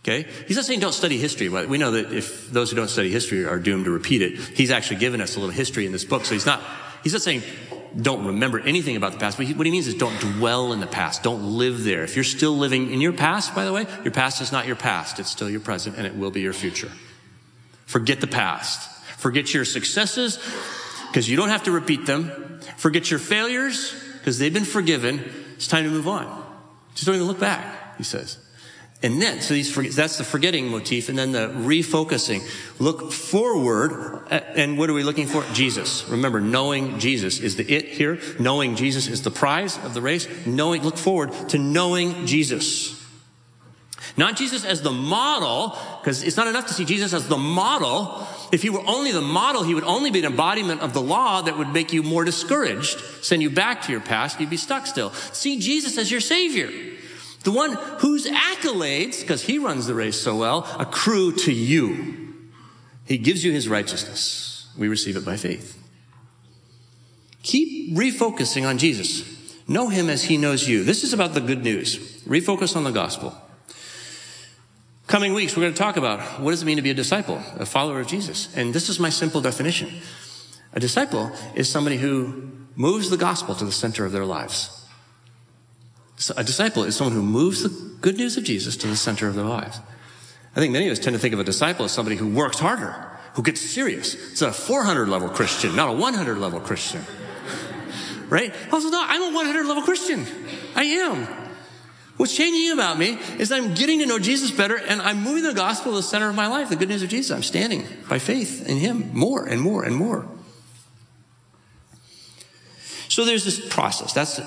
Okay? 0.02 0.26
He's 0.46 0.56
not 0.56 0.64
saying 0.64 0.80
don't 0.80 0.94
study 0.94 1.18
history. 1.18 1.48
But 1.48 1.68
we 1.68 1.76
know 1.76 1.90
that 1.90 2.12
if 2.12 2.50
those 2.50 2.70
who 2.70 2.76
don't 2.76 2.88
study 2.88 3.10
history 3.10 3.44
are 3.44 3.58
doomed 3.58 3.84
to 3.84 3.90
repeat 3.90 4.22
it, 4.22 4.38
he's 4.38 4.70
actually 4.70 4.96
given 4.96 5.20
us 5.20 5.36
a 5.36 5.40
little 5.40 5.54
history 5.54 5.84
in 5.84 5.92
this 5.92 6.04
book. 6.04 6.24
So 6.24 6.34
he's 6.34 6.46
not, 6.46 6.62
he's 7.02 7.12
not 7.12 7.22
saying 7.22 7.42
don't 8.00 8.26
remember 8.26 8.61
anything 8.61 8.96
about 8.96 9.12
the 9.12 9.18
past. 9.18 9.38
He, 9.38 9.55
what 9.55 9.66
he 9.66 9.72
means 9.72 9.87
is 9.87 9.94
don't 9.94 10.18
dwell 10.20 10.72
in 10.72 10.81
the 10.81 10.87
past. 10.87 11.22
Don't 11.22 11.59
live 11.59 11.85
there. 11.85 12.05
If 12.05 12.14
you're 12.14 12.24
still 12.24 12.57
living 12.57 12.90
in 12.90 13.00
your 13.00 13.12
past, 13.12 13.55
by 13.55 13.64
the 13.64 13.72
way, 13.72 13.87
your 14.05 14.12
past 14.12 14.40
is 14.40 14.53
not 14.53 14.66
your 14.66 14.76
past. 14.76 15.18
It's 15.18 15.31
still 15.31 15.50
your 15.50 15.61
present 15.61 15.96
and 15.96 16.07
it 16.07 16.16
will 16.16 16.31
be 16.31 16.40
your 16.40 16.53
future. 16.53 16.90
Forget 17.87 18.20
the 18.20 18.26
past. 18.26 18.88
Forget 19.18 19.53
your 19.53 19.64
successes 19.64 20.38
because 21.09 21.29
you 21.29 21.37
don't 21.37 21.48
have 21.48 21.64
to 21.64 21.72
repeat 21.72 22.07
them. 22.07 22.61
Forget 22.76 23.11
your 23.11 23.18
failures 23.18 23.94
because 24.18 24.38
they've 24.38 24.55
been 24.55 24.64
forgiven. 24.64 25.24
It's 25.57 25.66
time 25.66 25.85
to 25.85 25.90
move 25.90 26.09
on. 26.09 26.44
Just 26.94 27.07
don't 27.07 27.16
even 27.16 27.26
look 27.26 27.40
back, 27.40 27.96
he 27.98 28.05
says. 28.05 28.38
And 29.02 29.20
then, 29.20 29.40
so 29.40 29.54
these, 29.54 29.96
that's 29.96 30.18
the 30.18 30.24
forgetting 30.24 30.68
motif. 30.68 31.08
And 31.08 31.16
then 31.16 31.32
the 31.32 31.48
refocusing. 31.48 32.42
Look 32.78 33.12
forward. 33.12 34.26
And 34.30 34.76
what 34.76 34.90
are 34.90 34.92
we 34.92 35.02
looking 35.02 35.26
for? 35.26 35.42
Jesus. 35.54 36.06
Remember, 36.08 36.38
knowing 36.40 36.98
Jesus 36.98 37.40
is 37.40 37.56
the 37.56 37.70
it 37.72 37.86
here. 37.86 38.20
Knowing 38.38 38.76
Jesus 38.76 39.08
is 39.08 39.22
the 39.22 39.30
prize 39.30 39.78
of 39.84 39.94
the 39.94 40.02
race. 40.02 40.28
Knowing, 40.46 40.82
look 40.82 40.98
forward 40.98 41.32
to 41.48 41.58
knowing 41.58 42.26
Jesus. 42.26 43.00
Not 44.16 44.36
Jesus 44.36 44.66
as 44.66 44.82
the 44.82 44.90
model, 44.90 45.78
because 46.02 46.22
it's 46.22 46.36
not 46.36 46.48
enough 46.48 46.66
to 46.66 46.74
see 46.74 46.84
Jesus 46.84 47.14
as 47.14 47.26
the 47.26 47.38
model. 47.38 48.26
If 48.52 48.60
he 48.60 48.68
were 48.68 48.82
only 48.86 49.12
the 49.12 49.22
model, 49.22 49.62
he 49.62 49.74
would 49.74 49.84
only 49.84 50.10
be 50.10 50.18
an 50.18 50.26
embodiment 50.26 50.82
of 50.82 50.92
the 50.92 51.00
law 51.00 51.40
that 51.40 51.56
would 51.56 51.72
make 51.72 51.92
you 51.94 52.02
more 52.02 52.24
discouraged, 52.24 53.00
send 53.22 53.40
you 53.40 53.48
back 53.48 53.82
to 53.82 53.92
your 53.92 54.00
past, 54.00 54.40
you'd 54.40 54.50
be 54.50 54.58
stuck 54.58 54.86
still. 54.86 55.10
See 55.10 55.58
Jesus 55.58 55.96
as 55.96 56.10
your 56.10 56.20
savior. 56.20 56.70
The 57.42 57.53
one 57.53 57.72
whose 58.00 58.26
accolades, 58.26 59.20
because 59.20 59.42
he 59.42 59.59
runs 59.59 59.87
the 59.87 59.94
race 59.94 60.20
so 60.20 60.37
well, 60.37 60.68
accrue 60.79 61.33
to 61.33 61.53
you. 61.53 62.35
He 63.07 63.18
gives 63.18 63.44
you 63.44 63.53
his 63.53 63.68
righteousness. 63.68 64.70
We 64.76 64.88
receive 64.88 65.16
it 65.16 65.24
by 65.24 65.37
faith. 65.37 65.76
Keep 67.42 67.96
refocusing 67.96 68.68
on 68.68 68.79
Jesus. 68.79 69.57
Know 69.66 69.88
him 69.88 70.11
as 70.11 70.24
he 70.24 70.37
knows 70.37 70.68
you. 70.68 70.85
This 70.85 71.05
is 71.05 71.12
about 71.12 71.33
the 71.33 71.40
good 71.40 71.62
news. 71.62 72.22
Refocus 72.24 72.76
on 72.76 72.85
the 72.85 72.90
gospel. 72.90 73.35
Coming 75.07 75.33
weeks, 75.33 75.57
we're 75.57 75.62
going 75.62 75.72
to 75.72 75.79
talk 75.79 75.96
about 75.96 76.40
what 76.40 76.50
does 76.50 76.62
it 76.62 76.66
mean 76.66 76.76
to 76.76 76.83
be 76.83 76.90
a 76.90 76.94
disciple, 76.94 77.42
a 77.59 77.66
follower 77.66 78.00
of 78.00 78.07
Jesus. 78.07 78.55
And 78.55 78.72
this 78.72 78.88
is 78.88 79.00
my 79.00 79.11
simple 79.11 79.40
definition. 79.40 79.90
A 80.72 80.79
disciple 80.79 81.33
is 81.55 81.68
somebody 81.68 81.96
who 81.96 82.50
moves 82.76 83.11
the 83.11 83.16
gospel 83.16 83.55
to 83.57 83.64
the 83.64 83.72
center 83.72 84.05
of 84.05 84.12
their 84.12 84.24
lives. 84.24 84.79
A 86.37 86.44
disciple 86.44 86.85
is 86.85 86.96
someone 86.96 87.14
who 87.14 87.22
moves 87.22 87.62
the 87.62 87.70
good 88.00 88.16
news 88.18 88.37
of 88.37 88.44
Jesus 88.44 88.76
to 88.76 88.87
the 88.87 88.96
center 88.96 89.26
of 89.28 89.35
their 89.35 89.44
lives. 89.44 89.80
I 90.54 90.61
think 90.61 90.72
many 90.72 90.87
of 90.87 90.92
us 90.92 90.98
tend 90.98 91.14
to 91.14 91.20
think 91.20 91.33
of 91.33 91.40
a 91.40 91.44
disciple 91.44 91.85
as 91.85 91.92
somebody 91.92 92.16
who 92.16 92.28
works 92.28 92.59
harder, 92.59 92.94
who 93.35 93.42
gets 93.42 93.61
serious. 93.61 94.14
It's 94.33 94.42
a 94.42 94.52
400 94.52 95.09
level 95.09 95.28
Christian, 95.30 95.74
not 95.74 95.88
a 95.88 95.92
100 95.92 96.38
level 96.38 96.61
Christian. 96.61 97.02
Right? 98.28 98.54
Also, 98.70 98.90
no, 98.90 99.04
I'm 99.04 99.33
a 99.33 99.35
100 99.35 99.66
level 99.66 99.83
Christian. 99.83 100.24
I 100.76 100.85
am. 100.85 101.26
What's 102.16 102.37
changing 102.37 102.70
about 102.70 102.96
me 102.96 103.18
is 103.38 103.50
I'm 103.50 103.74
getting 103.74 103.98
to 104.00 104.06
know 104.06 104.20
Jesus 104.20 104.52
better 104.52 104.76
and 104.76 105.02
I'm 105.02 105.20
moving 105.22 105.42
the 105.42 105.52
gospel 105.52 105.90
to 105.90 105.96
the 105.96 106.02
center 106.04 106.28
of 106.28 106.37
my 106.37 106.46
life, 106.46 106.68
the 106.68 106.76
good 106.76 106.90
news 106.90 107.02
of 107.02 107.09
Jesus. 107.09 107.35
I'm 107.35 107.42
standing 107.42 107.88
by 108.09 108.20
faith 108.20 108.68
in 108.68 108.76
Him 108.76 109.11
more 109.12 109.46
and 109.46 109.61
more 109.61 109.83
and 109.83 109.96
more. 109.96 110.28
So 113.09 113.24
there's 113.24 113.44
this 113.44 113.59
process. 113.68 114.12
That's 114.12 114.38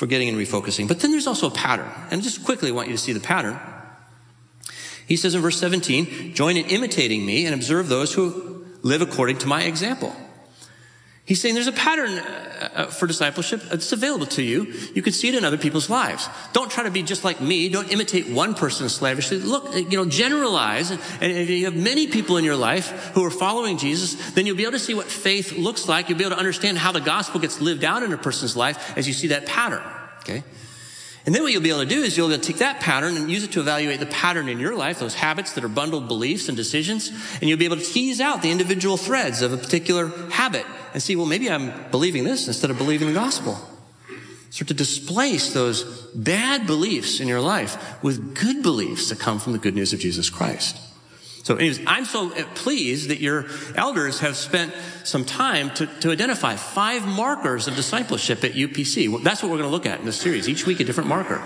forgetting 0.00 0.30
and 0.30 0.38
refocusing. 0.38 0.88
But 0.88 1.00
then 1.00 1.10
there's 1.10 1.26
also 1.26 1.48
a 1.48 1.50
pattern. 1.50 1.90
And 2.10 2.22
just 2.22 2.42
quickly 2.42 2.70
I 2.70 2.72
want 2.72 2.88
you 2.88 2.94
to 2.94 2.98
see 2.98 3.12
the 3.12 3.20
pattern. 3.20 3.60
He 5.06 5.14
says 5.14 5.34
in 5.34 5.42
verse 5.42 5.60
17, 5.60 6.32
join 6.32 6.56
in 6.56 6.64
imitating 6.64 7.26
me 7.26 7.44
and 7.44 7.54
observe 7.54 7.88
those 7.88 8.14
who 8.14 8.64
live 8.80 9.02
according 9.02 9.36
to 9.38 9.46
my 9.46 9.64
example. 9.64 10.16
He's 11.30 11.40
saying 11.40 11.54
there's 11.54 11.68
a 11.68 11.72
pattern 11.72 12.18
uh, 12.18 12.70
uh, 12.74 12.86
for 12.86 13.06
discipleship. 13.06 13.62
It's 13.70 13.92
available 13.92 14.26
to 14.26 14.42
you. 14.42 14.64
You 14.96 15.00
can 15.00 15.12
see 15.12 15.28
it 15.28 15.36
in 15.36 15.44
other 15.44 15.58
people's 15.58 15.88
lives. 15.88 16.28
Don't 16.52 16.68
try 16.68 16.82
to 16.82 16.90
be 16.90 17.04
just 17.04 17.22
like 17.22 17.40
me. 17.40 17.68
Don't 17.68 17.88
imitate 17.92 18.28
one 18.28 18.52
person 18.56 18.88
slavishly. 18.88 19.38
Look, 19.38 19.72
you 19.76 19.96
know, 19.96 20.06
generalize. 20.06 20.90
And 20.90 21.00
if 21.20 21.48
you 21.48 21.66
have 21.66 21.76
many 21.76 22.08
people 22.08 22.36
in 22.36 22.42
your 22.42 22.56
life 22.56 23.12
who 23.14 23.24
are 23.24 23.30
following 23.30 23.78
Jesus, 23.78 24.32
then 24.32 24.44
you'll 24.44 24.56
be 24.56 24.64
able 24.64 24.72
to 24.72 24.80
see 24.80 24.92
what 24.92 25.06
faith 25.06 25.52
looks 25.52 25.86
like. 25.86 26.08
You'll 26.08 26.18
be 26.18 26.24
able 26.24 26.34
to 26.34 26.40
understand 26.40 26.78
how 26.78 26.90
the 26.90 27.00
gospel 27.00 27.38
gets 27.38 27.60
lived 27.60 27.84
out 27.84 28.02
in 28.02 28.12
a 28.12 28.18
person's 28.18 28.56
life 28.56 28.98
as 28.98 29.06
you 29.06 29.14
see 29.14 29.28
that 29.28 29.46
pattern. 29.46 29.84
Okay? 30.22 30.42
And 31.26 31.34
then 31.34 31.42
what 31.42 31.52
you'll 31.52 31.62
be 31.62 31.68
able 31.68 31.80
to 31.80 31.86
do 31.86 32.02
is 32.02 32.16
you'll 32.16 32.28
be 32.28 32.34
able 32.34 32.42
to 32.42 32.52
take 32.52 32.60
that 32.60 32.80
pattern 32.80 33.16
and 33.16 33.30
use 33.30 33.44
it 33.44 33.52
to 33.52 33.60
evaluate 33.60 34.00
the 34.00 34.06
pattern 34.06 34.48
in 34.48 34.58
your 34.58 34.74
life, 34.74 34.98
those 34.98 35.14
habits 35.14 35.52
that 35.52 35.64
are 35.64 35.68
bundled 35.68 36.08
beliefs 36.08 36.48
and 36.48 36.56
decisions, 36.56 37.10
and 37.40 37.48
you'll 37.48 37.58
be 37.58 37.66
able 37.66 37.76
to 37.76 37.84
tease 37.84 38.20
out 38.20 38.40
the 38.40 38.50
individual 38.50 38.96
threads 38.96 39.42
of 39.42 39.52
a 39.52 39.58
particular 39.58 40.08
habit 40.30 40.64
and 40.94 41.02
see, 41.02 41.16
well, 41.16 41.26
maybe 41.26 41.50
I'm 41.50 41.90
believing 41.90 42.24
this 42.24 42.48
instead 42.48 42.70
of 42.70 42.78
believing 42.78 43.08
the 43.08 43.14
gospel. 43.14 43.58
Start 44.50 44.68
to 44.68 44.74
displace 44.74 45.52
those 45.52 45.84
bad 46.14 46.66
beliefs 46.66 47.20
in 47.20 47.28
your 47.28 47.40
life 47.40 48.02
with 48.02 48.34
good 48.34 48.62
beliefs 48.62 49.10
that 49.10 49.20
come 49.20 49.38
from 49.38 49.52
the 49.52 49.58
good 49.58 49.74
news 49.74 49.92
of 49.92 50.00
Jesus 50.00 50.28
Christ. 50.28 50.76
So 51.42 51.56
anyways, 51.56 51.80
I'm 51.86 52.04
so 52.04 52.30
pleased 52.54 53.08
that 53.08 53.20
your 53.20 53.46
elders 53.74 54.20
have 54.20 54.36
spent 54.36 54.74
some 55.04 55.24
time 55.24 55.70
to, 55.70 55.86
to 56.00 56.10
identify 56.10 56.56
five 56.56 57.06
markers 57.06 57.66
of 57.66 57.76
discipleship 57.76 58.44
at 58.44 58.52
UPC. 58.52 59.22
That's 59.22 59.42
what 59.42 59.50
we're 59.50 59.58
going 59.58 59.68
to 59.68 59.74
look 59.74 59.86
at 59.86 60.00
in 60.00 60.06
this 60.06 60.20
series. 60.20 60.48
Each 60.48 60.66
week 60.66 60.80
a 60.80 60.84
different 60.84 61.08
marker. 61.08 61.42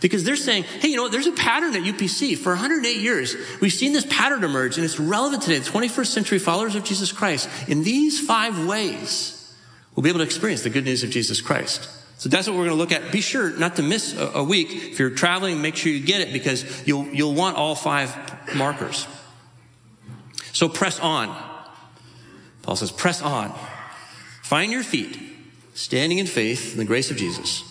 Because 0.00 0.22
they're 0.24 0.36
saying, 0.36 0.62
hey, 0.64 0.88
you 0.88 0.96
know 0.96 1.04
what? 1.04 1.12
There's 1.12 1.26
a 1.26 1.32
pattern 1.32 1.74
at 1.74 1.82
UPC. 1.82 2.36
For 2.36 2.50
108 2.50 3.00
years, 3.00 3.36
we've 3.60 3.72
seen 3.72 3.92
this 3.92 4.06
pattern 4.08 4.44
emerge 4.44 4.76
and 4.76 4.84
it's 4.84 4.98
relevant 4.98 5.42
today. 5.42 5.58
The 5.58 5.70
21st 5.70 6.06
century 6.06 6.38
followers 6.38 6.74
of 6.74 6.84
Jesus 6.84 7.12
Christ. 7.12 7.48
In 7.68 7.82
these 7.82 8.24
five 8.24 8.66
ways, 8.66 9.54
we'll 9.94 10.02
be 10.02 10.08
able 10.08 10.20
to 10.20 10.24
experience 10.24 10.62
the 10.62 10.70
good 10.70 10.84
news 10.84 11.02
of 11.04 11.10
Jesus 11.10 11.40
Christ. 11.40 11.88
So 12.18 12.28
that's 12.28 12.48
what 12.48 12.56
we're 12.56 12.66
going 12.66 12.76
to 12.76 12.82
look 12.82 12.92
at. 12.92 13.12
Be 13.12 13.20
sure 13.20 13.50
not 13.56 13.76
to 13.76 13.82
miss 13.82 14.16
a, 14.16 14.26
a 14.34 14.44
week. 14.44 14.68
If 14.70 14.98
you're 14.98 15.10
traveling, 15.10 15.62
make 15.62 15.76
sure 15.76 15.92
you 15.92 16.04
get 16.04 16.20
it 16.20 16.32
because 16.32 16.86
you'll, 16.86 17.06
you'll 17.06 17.34
want 17.34 17.56
all 17.56 17.76
five 17.76 18.12
markers. 18.56 19.06
So 20.58 20.68
press 20.68 20.98
on. 20.98 21.28
Paul 22.62 22.74
says, 22.74 22.90
press 22.90 23.22
on. 23.22 23.56
Find 24.42 24.72
your 24.72 24.82
feet, 24.82 25.16
standing 25.74 26.18
in 26.18 26.26
faith 26.26 26.72
in 26.72 26.78
the 26.78 26.84
grace 26.84 27.12
of 27.12 27.16
Jesus. 27.16 27.62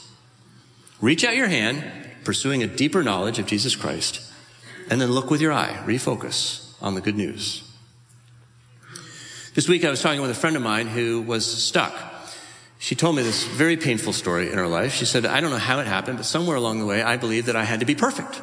Reach 1.02 1.26
out 1.26 1.36
your 1.36 1.50
hand, 1.50 1.84
pursuing 2.24 2.64
a 2.64 2.68
deeper 2.68 3.04
knowledge 3.04 3.40
of 3.40 3.46
Jesus 3.46 3.76
Christ, 3.76 4.22
and 4.90 5.02
then 5.02 5.12
look 5.12 5.30
with 5.30 5.42
your 5.42 5.52
eye, 5.52 5.78
refocus 5.86 6.82
on 6.82 6.96
the 6.96 7.02
good 7.02 7.18
news. 7.18 7.70
This 9.54 9.68
week 9.68 9.84
I 9.84 9.90
was 9.90 10.02
talking 10.02 10.22
with 10.22 10.32
a 10.32 10.34
friend 10.34 10.56
of 10.56 10.62
mine 10.62 10.88
who 10.88 11.22
was 11.24 11.46
stuck. 11.46 11.94
She 12.80 12.96
told 12.96 13.18
me 13.18 13.22
this 13.22 13.44
very 13.44 13.76
painful 13.76 14.14
story 14.14 14.50
in 14.50 14.58
her 14.58 14.68
life. 14.70 14.94
She 14.94 15.04
said, 15.04 15.26
I 15.26 15.42
don't 15.42 15.52
know 15.52 15.58
how 15.58 15.80
it 15.80 15.88
happened, 15.88 16.20
but 16.20 16.26
somewhere 16.26 16.56
along 16.56 16.80
the 16.80 16.86
way 16.86 17.04
I 17.04 17.18
believed 17.18 17.48
that 17.48 17.58
I 17.58 17.66
had 17.66 17.82
to 17.82 17.86
be 17.86 17.96
perfect. 17.96 18.42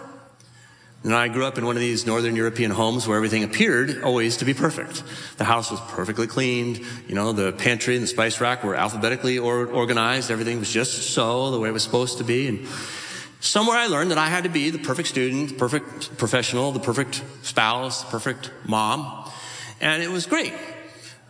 And 1.04 1.14
I 1.14 1.28
grew 1.28 1.44
up 1.44 1.58
in 1.58 1.66
one 1.66 1.76
of 1.76 1.80
these 1.80 2.06
Northern 2.06 2.34
European 2.34 2.70
homes 2.70 3.06
where 3.06 3.16
everything 3.16 3.44
appeared 3.44 4.02
always 4.02 4.38
to 4.38 4.46
be 4.46 4.54
perfect. 4.54 5.04
The 5.36 5.44
house 5.44 5.70
was 5.70 5.78
perfectly 5.88 6.26
cleaned. 6.26 6.80
You 7.06 7.14
know, 7.14 7.32
the 7.32 7.52
pantry 7.52 7.94
and 7.94 8.02
the 8.02 8.08
spice 8.08 8.40
rack 8.40 8.64
were 8.64 8.74
alphabetically 8.74 9.38
or- 9.38 9.66
organized. 9.66 10.30
Everything 10.30 10.58
was 10.58 10.72
just 10.72 11.10
so, 11.14 11.50
the 11.50 11.60
way 11.60 11.68
it 11.68 11.72
was 11.72 11.82
supposed 11.82 12.18
to 12.18 12.24
be. 12.24 12.48
And 12.48 12.66
Somewhere 13.44 13.76
I 13.76 13.88
learned 13.88 14.10
that 14.10 14.16
I 14.16 14.28
had 14.28 14.44
to 14.44 14.50
be 14.50 14.70
the 14.70 14.78
perfect 14.78 15.06
student, 15.06 15.50
the 15.50 15.54
perfect 15.56 16.16
professional, 16.16 16.72
the 16.72 16.80
perfect 16.80 17.22
spouse, 17.42 18.02
the 18.02 18.10
perfect 18.10 18.50
mom. 18.66 19.30
And 19.82 20.02
it 20.02 20.08
was 20.08 20.24
great. 20.24 20.54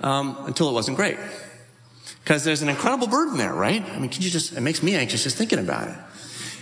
Um, 0.00 0.36
until 0.46 0.68
it 0.68 0.74
wasn't 0.74 0.96
great. 0.96 1.18
Because 2.22 2.44
there's 2.44 2.62
an 2.62 2.68
incredible 2.68 3.08
burden 3.08 3.36
there, 3.36 3.52
right? 3.52 3.82
I 3.82 3.98
mean, 3.98 4.10
can 4.10 4.22
you 4.22 4.30
just, 4.30 4.52
it 4.56 4.60
makes 4.60 4.80
me 4.80 4.94
anxious 4.94 5.24
just 5.24 5.36
thinking 5.36 5.58
about 5.58 5.88
it. 5.88 5.96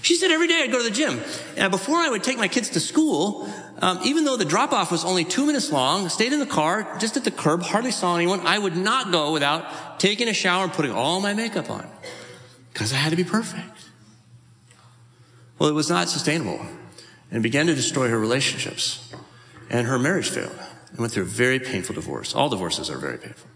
She 0.01 0.17
said 0.17 0.31
every 0.31 0.49
day 0.49 0.63
I'd 0.63 0.73
go 0.73 0.79
to 0.79 0.85
the 0.85 0.91
gym. 0.91 1.21
And 1.57 1.71
before 1.71 1.97
I 1.97 2.09
would 2.09 2.23
take 2.23 2.39
my 2.39 2.49
kids 2.49 2.71
to 2.71 2.81
school, 2.81 3.49
um, 3.81 4.01
even 4.05 4.25
though 4.25 4.37
the 4.37 4.45
drop 4.45 4.73
off 4.73 4.91
was 4.91 5.05
only 5.05 5.25
two 5.25 5.45
minutes 5.45 5.71
long, 5.71 6.09
stayed 6.09 6.33
in 6.33 6.39
the 6.39 6.47
car, 6.47 6.97
just 6.99 7.17
at 7.17 7.25
the 7.25 7.31
curb, 7.31 7.63
hardly 7.63 7.91
saw 7.91 8.17
anyone, 8.17 8.41
I 8.47 8.59
would 8.59 8.77
not 8.77 9.11
go 9.13 9.33
without 9.33 10.01
taking 10.01 10.29
a 10.29 10.33
shower 10.33 10.65
and 10.65 10.73
putting 10.73 10.93
all 10.93 11.21
my 11.21 11.35
makeup 11.35 11.71
on. 11.71 11.87
Because 12.73 12.93
I 12.93 12.97
had 12.97 13.11
to 13.11 13.17
be 13.17 13.25
perfect. 13.25 13.91
Well, 15.59 15.69
it 15.69 15.75
was 15.75 15.91
not 15.91 16.09
sustainable 16.09 16.65
and 17.31 17.43
began 17.43 17.67
to 17.67 17.75
destroy 17.75 18.09
her 18.09 18.19
relationships. 18.19 19.13
And 19.71 19.87
her 19.87 19.99
marriage 19.99 20.31
failed 20.31 20.59
and 20.91 20.99
went 20.99 21.13
through 21.13 21.23
a 21.23 21.27
very 21.27 21.59
painful 21.59 21.95
divorce. 21.95 22.35
All 22.35 22.49
divorces 22.49 22.91
are 22.91 22.99
very 22.99 23.19
painful. 23.19 23.49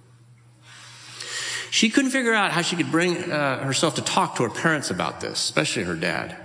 She 1.70 1.90
couldn't 1.90 2.10
figure 2.10 2.32
out 2.32 2.52
how 2.52 2.62
she 2.62 2.76
could 2.76 2.90
bring 2.90 3.30
uh, 3.30 3.62
herself 3.62 3.96
to 3.96 4.02
talk 4.02 4.36
to 4.36 4.44
her 4.44 4.50
parents 4.50 4.90
about 4.90 5.20
this, 5.20 5.38
especially 5.38 5.82
her 5.82 5.94
dad. 5.94 6.36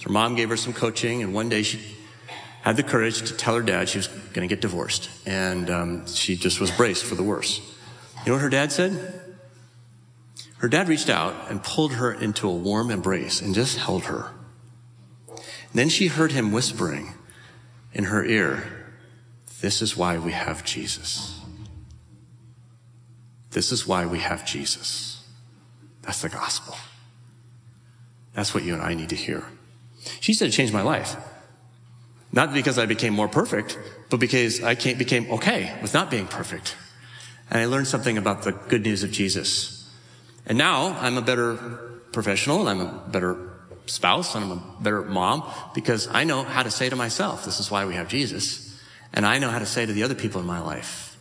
So 0.00 0.04
her 0.04 0.12
mom 0.12 0.34
gave 0.34 0.48
her 0.48 0.56
some 0.56 0.72
coaching, 0.72 1.22
and 1.22 1.34
one 1.34 1.50
day 1.50 1.62
she 1.62 1.78
had 2.62 2.78
the 2.78 2.82
courage 2.82 3.28
to 3.28 3.36
tell 3.36 3.54
her 3.54 3.60
dad 3.60 3.86
she 3.86 3.98
was 3.98 4.06
going 4.06 4.48
to 4.48 4.52
get 4.52 4.62
divorced. 4.62 5.10
And 5.26 5.68
um, 5.68 6.06
she 6.06 6.36
just 6.36 6.58
was 6.58 6.70
braced 6.70 7.04
for 7.04 7.16
the 7.16 7.22
worst. 7.22 7.60
You 8.24 8.28
know 8.28 8.32
what 8.32 8.42
her 8.42 8.48
dad 8.48 8.72
said? 8.72 9.20
Her 10.56 10.68
dad 10.68 10.88
reached 10.88 11.10
out 11.10 11.50
and 11.50 11.62
pulled 11.62 11.92
her 11.92 12.10
into 12.10 12.48
a 12.48 12.54
warm 12.54 12.90
embrace 12.90 13.42
and 13.42 13.54
just 13.54 13.76
held 13.76 14.04
her. 14.04 14.32
then 15.74 15.90
she 15.90 16.06
heard 16.06 16.32
him 16.32 16.50
whispering 16.50 17.12
in 17.92 18.04
her 18.04 18.24
ear, 18.24 18.94
This 19.60 19.82
is 19.82 19.98
why 19.98 20.16
we 20.16 20.32
have 20.32 20.64
Jesus. 20.64 21.38
This 23.50 23.70
is 23.70 23.86
why 23.86 24.06
we 24.06 24.20
have 24.20 24.46
Jesus. 24.46 25.28
That's 26.00 26.22
the 26.22 26.30
gospel. 26.30 26.74
That's 28.32 28.54
what 28.54 28.64
you 28.64 28.72
and 28.72 28.82
I 28.82 28.94
need 28.94 29.10
to 29.10 29.16
hear. 29.16 29.44
She 30.20 30.34
said 30.34 30.48
it 30.48 30.52
changed 30.52 30.72
my 30.72 30.82
life. 30.82 31.16
Not 32.32 32.52
because 32.52 32.78
I 32.78 32.86
became 32.86 33.12
more 33.12 33.28
perfect, 33.28 33.78
but 34.08 34.20
because 34.20 34.62
I 34.62 34.74
became 34.74 35.30
okay 35.32 35.76
with 35.82 35.94
not 35.94 36.10
being 36.10 36.26
perfect. 36.26 36.76
And 37.50 37.60
I 37.60 37.66
learned 37.66 37.88
something 37.88 38.16
about 38.16 38.42
the 38.42 38.52
good 38.52 38.82
news 38.82 39.02
of 39.02 39.10
Jesus. 39.10 39.90
And 40.46 40.56
now 40.56 40.96
I'm 41.00 41.18
a 41.18 41.22
better 41.22 41.54
professional 42.12 42.66
and 42.66 42.80
I'm 42.80 42.86
a 42.86 43.08
better 43.08 43.50
spouse 43.86 44.34
and 44.34 44.44
I'm 44.44 44.52
a 44.52 44.62
better 44.80 45.02
mom 45.02 45.42
because 45.74 46.08
I 46.08 46.24
know 46.24 46.44
how 46.44 46.62
to 46.62 46.70
say 46.70 46.88
to 46.88 46.96
myself, 46.96 47.44
this 47.44 47.58
is 47.58 47.70
why 47.70 47.84
we 47.84 47.94
have 47.94 48.08
Jesus. 48.08 48.80
And 49.12 49.26
I 49.26 49.38
know 49.38 49.50
how 49.50 49.58
to 49.58 49.66
say 49.66 49.84
to 49.84 49.92
the 49.92 50.04
other 50.04 50.14
people 50.14 50.40
in 50.40 50.46
my 50.46 50.60
life, 50.60 51.16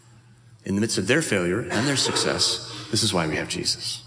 in 0.65 0.75
the 0.75 0.81
midst 0.81 0.99
of 0.99 1.07
their 1.07 1.23
failure 1.23 1.61
and 1.61 1.87
their 1.87 1.97
success, 1.97 2.87
this 2.91 3.01
is 3.01 3.13
why 3.13 3.27
we 3.27 3.35
have 3.37 3.49
Jesus. 3.49 4.03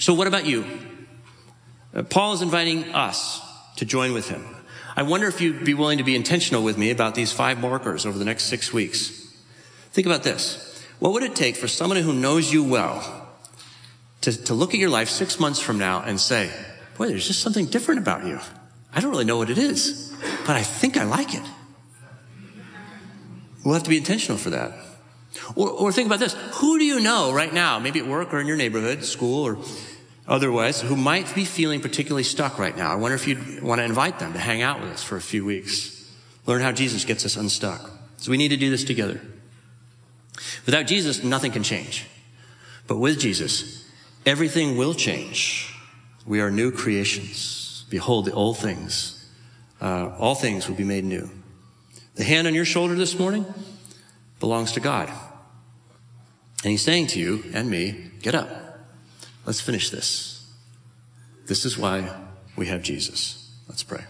So 0.00 0.14
what 0.14 0.26
about 0.26 0.46
you? 0.46 0.64
Uh, 1.94 2.02
Paul 2.02 2.34
is 2.34 2.42
inviting 2.42 2.92
us 2.94 3.40
to 3.76 3.84
join 3.84 4.12
with 4.12 4.28
him. 4.28 4.44
I 4.96 5.02
wonder 5.02 5.26
if 5.26 5.40
you'd 5.40 5.64
be 5.64 5.74
willing 5.74 5.98
to 5.98 6.04
be 6.04 6.16
intentional 6.16 6.62
with 6.62 6.76
me 6.76 6.90
about 6.90 7.14
these 7.14 7.32
five 7.32 7.60
markers 7.60 8.06
over 8.06 8.18
the 8.18 8.24
next 8.24 8.44
six 8.44 8.72
weeks. 8.72 9.34
Think 9.92 10.06
about 10.06 10.22
this. 10.22 10.84
What 10.98 11.12
would 11.12 11.22
it 11.22 11.34
take 11.34 11.56
for 11.56 11.68
someone 11.68 11.98
who 11.98 12.12
knows 12.12 12.52
you 12.52 12.62
well 12.64 13.28
to, 14.22 14.44
to 14.44 14.54
look 14.54 14.74
at 14.74 14.80
your 14.80 14.90
life 14.90 15.08
six 15.08 15.40
months 15.40 15.58
from 15.58 15.78
now 15.78 16.02
and 16.02 16.20
say, 16.20 16.50
boy, 16.96 17.08
there's 17.08 17.26
just 17.26 17.40
something 17.40 17.66
different 17.66 18.00
about 18.00 18.26
you. 18.26 18.38
I 18.92 19.00
don't 19.00 19.10
really 19.10 19.24
know 19.24 19.38
what 19.38 19.50
it 19.50 19.58
is, 19.58 20.14
but 20.46 20.56
I 20.56 20.62
think 20.62 20.96
I 20.96 21.04
like 21.04 21.34
it. 21.34 21.42
We'll 23.64 23.74
have 23.74 23.84
to 23.84 23.90
be 23.90 23.96
intentional 23.96 24.38
for 24.38 24.50
that. 24.50 24.72
Or, 25.54 25.70
or 25.70 25.92
think 25.92 26.06
about 26.06 26.18
this. 26.18 26.34
Who 26.54 26.78
do 26.78 26.84
you 26.84 27.00
know 27.00 27.32
right 27.32 27.52
now, 27.52 27.78
maybe 27.78 28.00
at 28.00 28.06
work 28.06 28.34
or 28.34 28.40
in 28.40 28.46
your 28.46 28.56
neighborhood, 28.56 29.04
school 29.04 29.46
or 29.46 29.58
otherwise, 30.30 30.80
who 30.80 30.96
might 30.96 31.34
be 31.34 31.44
feeling 31.44 31.80
particularly 31.80 32.22
stuck 32.22 32.58
right 32.58 32.74
now? 32.74 32.90
I 32.90 32.94
wonder 32.94 33.16
if 33.16 33.26
you'd 33.26 33.62
want 33.62 33.80
to 33.80 33.84
invite 33.84 34.18
them 34.18 34.32
to 34.32 34.38
hang 34.38 34.62
out 34.62 34.80
with 34.80 34.90
us 34.90 35.02
for 35.02 35.16
a 35.16 35.20
few 35.20 35.44
weeks. 35.44 36.10
Learn 36.46 36.62
how 36.62 36.72
Jesus 36.72 37.04
gets 37.04 37.26
us 37.26 37.36
unstuck. 37.36 37.90
So 38.16 38.30
we 38.30 38.38
need 38.38 38.48
to 38.48 38.56
do 38.56 38.70
this 38.70 38.84
together. 38.84 39.20
Without 40.64 40.86
Jesus, 40.86 41.22
nothing 41.22 41.52
can 41.52 41.62
change. 41.62 42.06
But 42.86 42.98
with 42.98 43.20
Jesus, 43.20 43.86
everything 44.24 44.76
will 44.76 44.94
change. 44.94 45.74
We 46.26 46.40
are 46.40 46.50
new 46.50 46.70
creations. 46.70 47.84
Behold, 47.90 48.24
the 48.24 48.32
old 48.32 48.58
things, 48.58 49.28
uh, 49.80 50.14
all 50.18 50.34
things 50.34 50.68
will 50.68 50.76
be 50.76 50.84
made 50.84 51.04
new. 51.04 51.28
The 52.14 52.24
hand 52.24 52.46
on 52.46 52.54
your 52.54 52.64
shoulder 52.64 52.94
this 52.94 53.18
morning 53.18 53.46
belongs 54.38 54.72
to 54.72 54.80
God. 54.80 55.08
And 56.62 56.70
He's 56.70 56.82
saying 56.82 57.08
to 57.08 57.18
you 57.18 57.44
and 57.52 57.70
me, 57.70 58.10
get 58.20 58.34
up. 58.34 58.69
Let's 59.50 59.60
finish 59.60 59.90
this. 59.90 60.48
This 61.46 61.64
is 61.64 61.76
why 61.76 62.08
we 62.54 62.66
have 62.66 62.84
Jesus. 62.84 63.52
Let's 63.68 63.82
pray. 63.82 64.04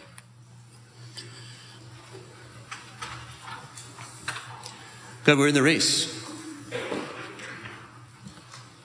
God, 5.24 5.38
we're 5.38 5.48
in 5.48 5.54
the 5.54 5.62
race. 5.62 6.12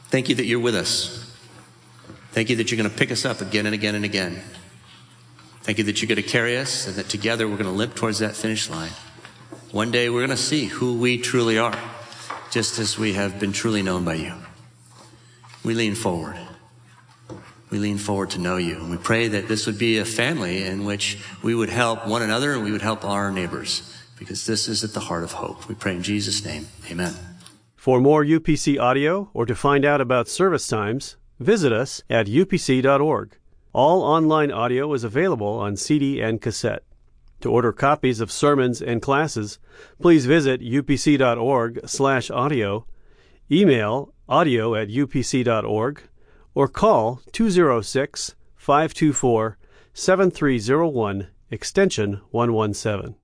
Thank 0.07 0.29
you 0.29 0.35
that 0.35 0.45
you're 0.45 0.61
with 0.61 0.75
us. 0.75 1.35
Thank 2.31 2.49
you 2.49 2.55
that 2.55 2.71
you're 2.71 2.77
going 2.77 2.89
to 2.89 2.97
pick 2.97 3.11
us 3.11 3.25
up 3.25 3.41
again 3.41 3.65
and 3.65 3.75
again 3.75 3.95
and 3.95 4.05
again. 4.05 4.41
Thank 5.63 5.77
you 5.77 5.83
that 5.83 6.01
you're 6.01 6.07
going 6.07 6.23
to 6.23 6.29
carry 6.29 6.55
us 6.55 6.87
and 6.87 6.95
that 6.95 7.09
together 7.09 7.49
we're 7.49 7.57
going 7.57 7.65
to 7.65 7.71
limp 7.71 7.95
towards 7.95 8.19
that 8.19 8.33
finish 8.33 8.69
line. 8.69 8.93
One 9.73 9.91
day 9.91 10.09
we're 10.09 10.25
going 10.25 10.29
to 10.29 10.37
see 10.37 10.67
who 10.67 10.99
we 10.99 11.17
truly 11.17 11.57
are, 11.57 11.77
just 12.49 12.79
as 12.79 12.97
we 12.97 13.11
have 13.11 13.41
been 13.41 13.51
truly 13.51 13.83
known 13.83 14.05
by 14.05 14.13
you. 14.13 14.35
We 15.65 15.73
lean 15.73 15.95
forward. 15.95 16.44
We 17.75 17.81
lean 17.81 17.97
forward 17.97 18.29
to 18.29 18.39
know 18.39 18.55
you. 18.55 18.77
And 18.77 18.89
we 18.89 18.95
pray 18.95 19.27
that 19.27 19.49
this 19.49 19.65
would 19.65 19.77
be 19.77 19.97
a 19.97 20.05
family 20.05 20.63
in 20.63 20.85
which 20.85 21.17
we 21.43 21.53
would 21.53 21.67
help 21.67 22.07
one 22.07 22.21
another 22.21 22.53
and 22.53 22.63
we 22.63 22.71
would 22.71 22.81
help 22.81 23.03
our 23.03 23.33
neighbors, 23.33 23.93
because 24.17 24.45
this 24.45 24.69
is 24.69 24.85
at 24.85 24.93
the 24.93 25.01
heart 25.01 25.25
of 25.25 25.33
hope. 25.33 25.67
We 25.67 25.75
pray 25.75 25.97
in 25.97 26.01
Jesus' 26.01 26.45
name. 26.45 26.67
Amen. 26.89 27.13
For 27.75 27.99
more 27.99 28.23
UPC 28.23 28.79
audio 28.79 29.29
or 29.33 29.45
to 29.45 29.53
find 29.53 29.83
out 29.83 29.99
about 29.99 30.29
service 30.29 30.67
times, 30.67 31.17
visit 31.37 31.73
us 31.73 32.01
at 32.09 32.27
upc.org. 32.27 33.37
All 33.73 34.03
online 34.03 34.53
audio 34.53 34.93
is 34.93 35.03
available 35.03 35.59
on 35.59 35.75
CD 35.75 36.21
and 36.21 36.41
cassette. 36.41 36.83
To 37.41 37.51
order 37.51 37.73
copies 37.73 38.21
of 38.21 38.31
sermons 38.31 38.81
and 38.81 39.01
classes, 39.01 39.59
please 40.01 40.25
visit 40.25 40.61
upc.org/audio, 40.61 42.85
email 43.51 44.13
audio 44.29 44.75
at 44.75 44.87
upc.org, 44.87 46.03
or 46.55 46.67
call 46.67 47.21
206 47.31 48.33
524 48.55 49.57
7301 49.93 51.27
extension 51.51 52.21
117. 52.31 53.15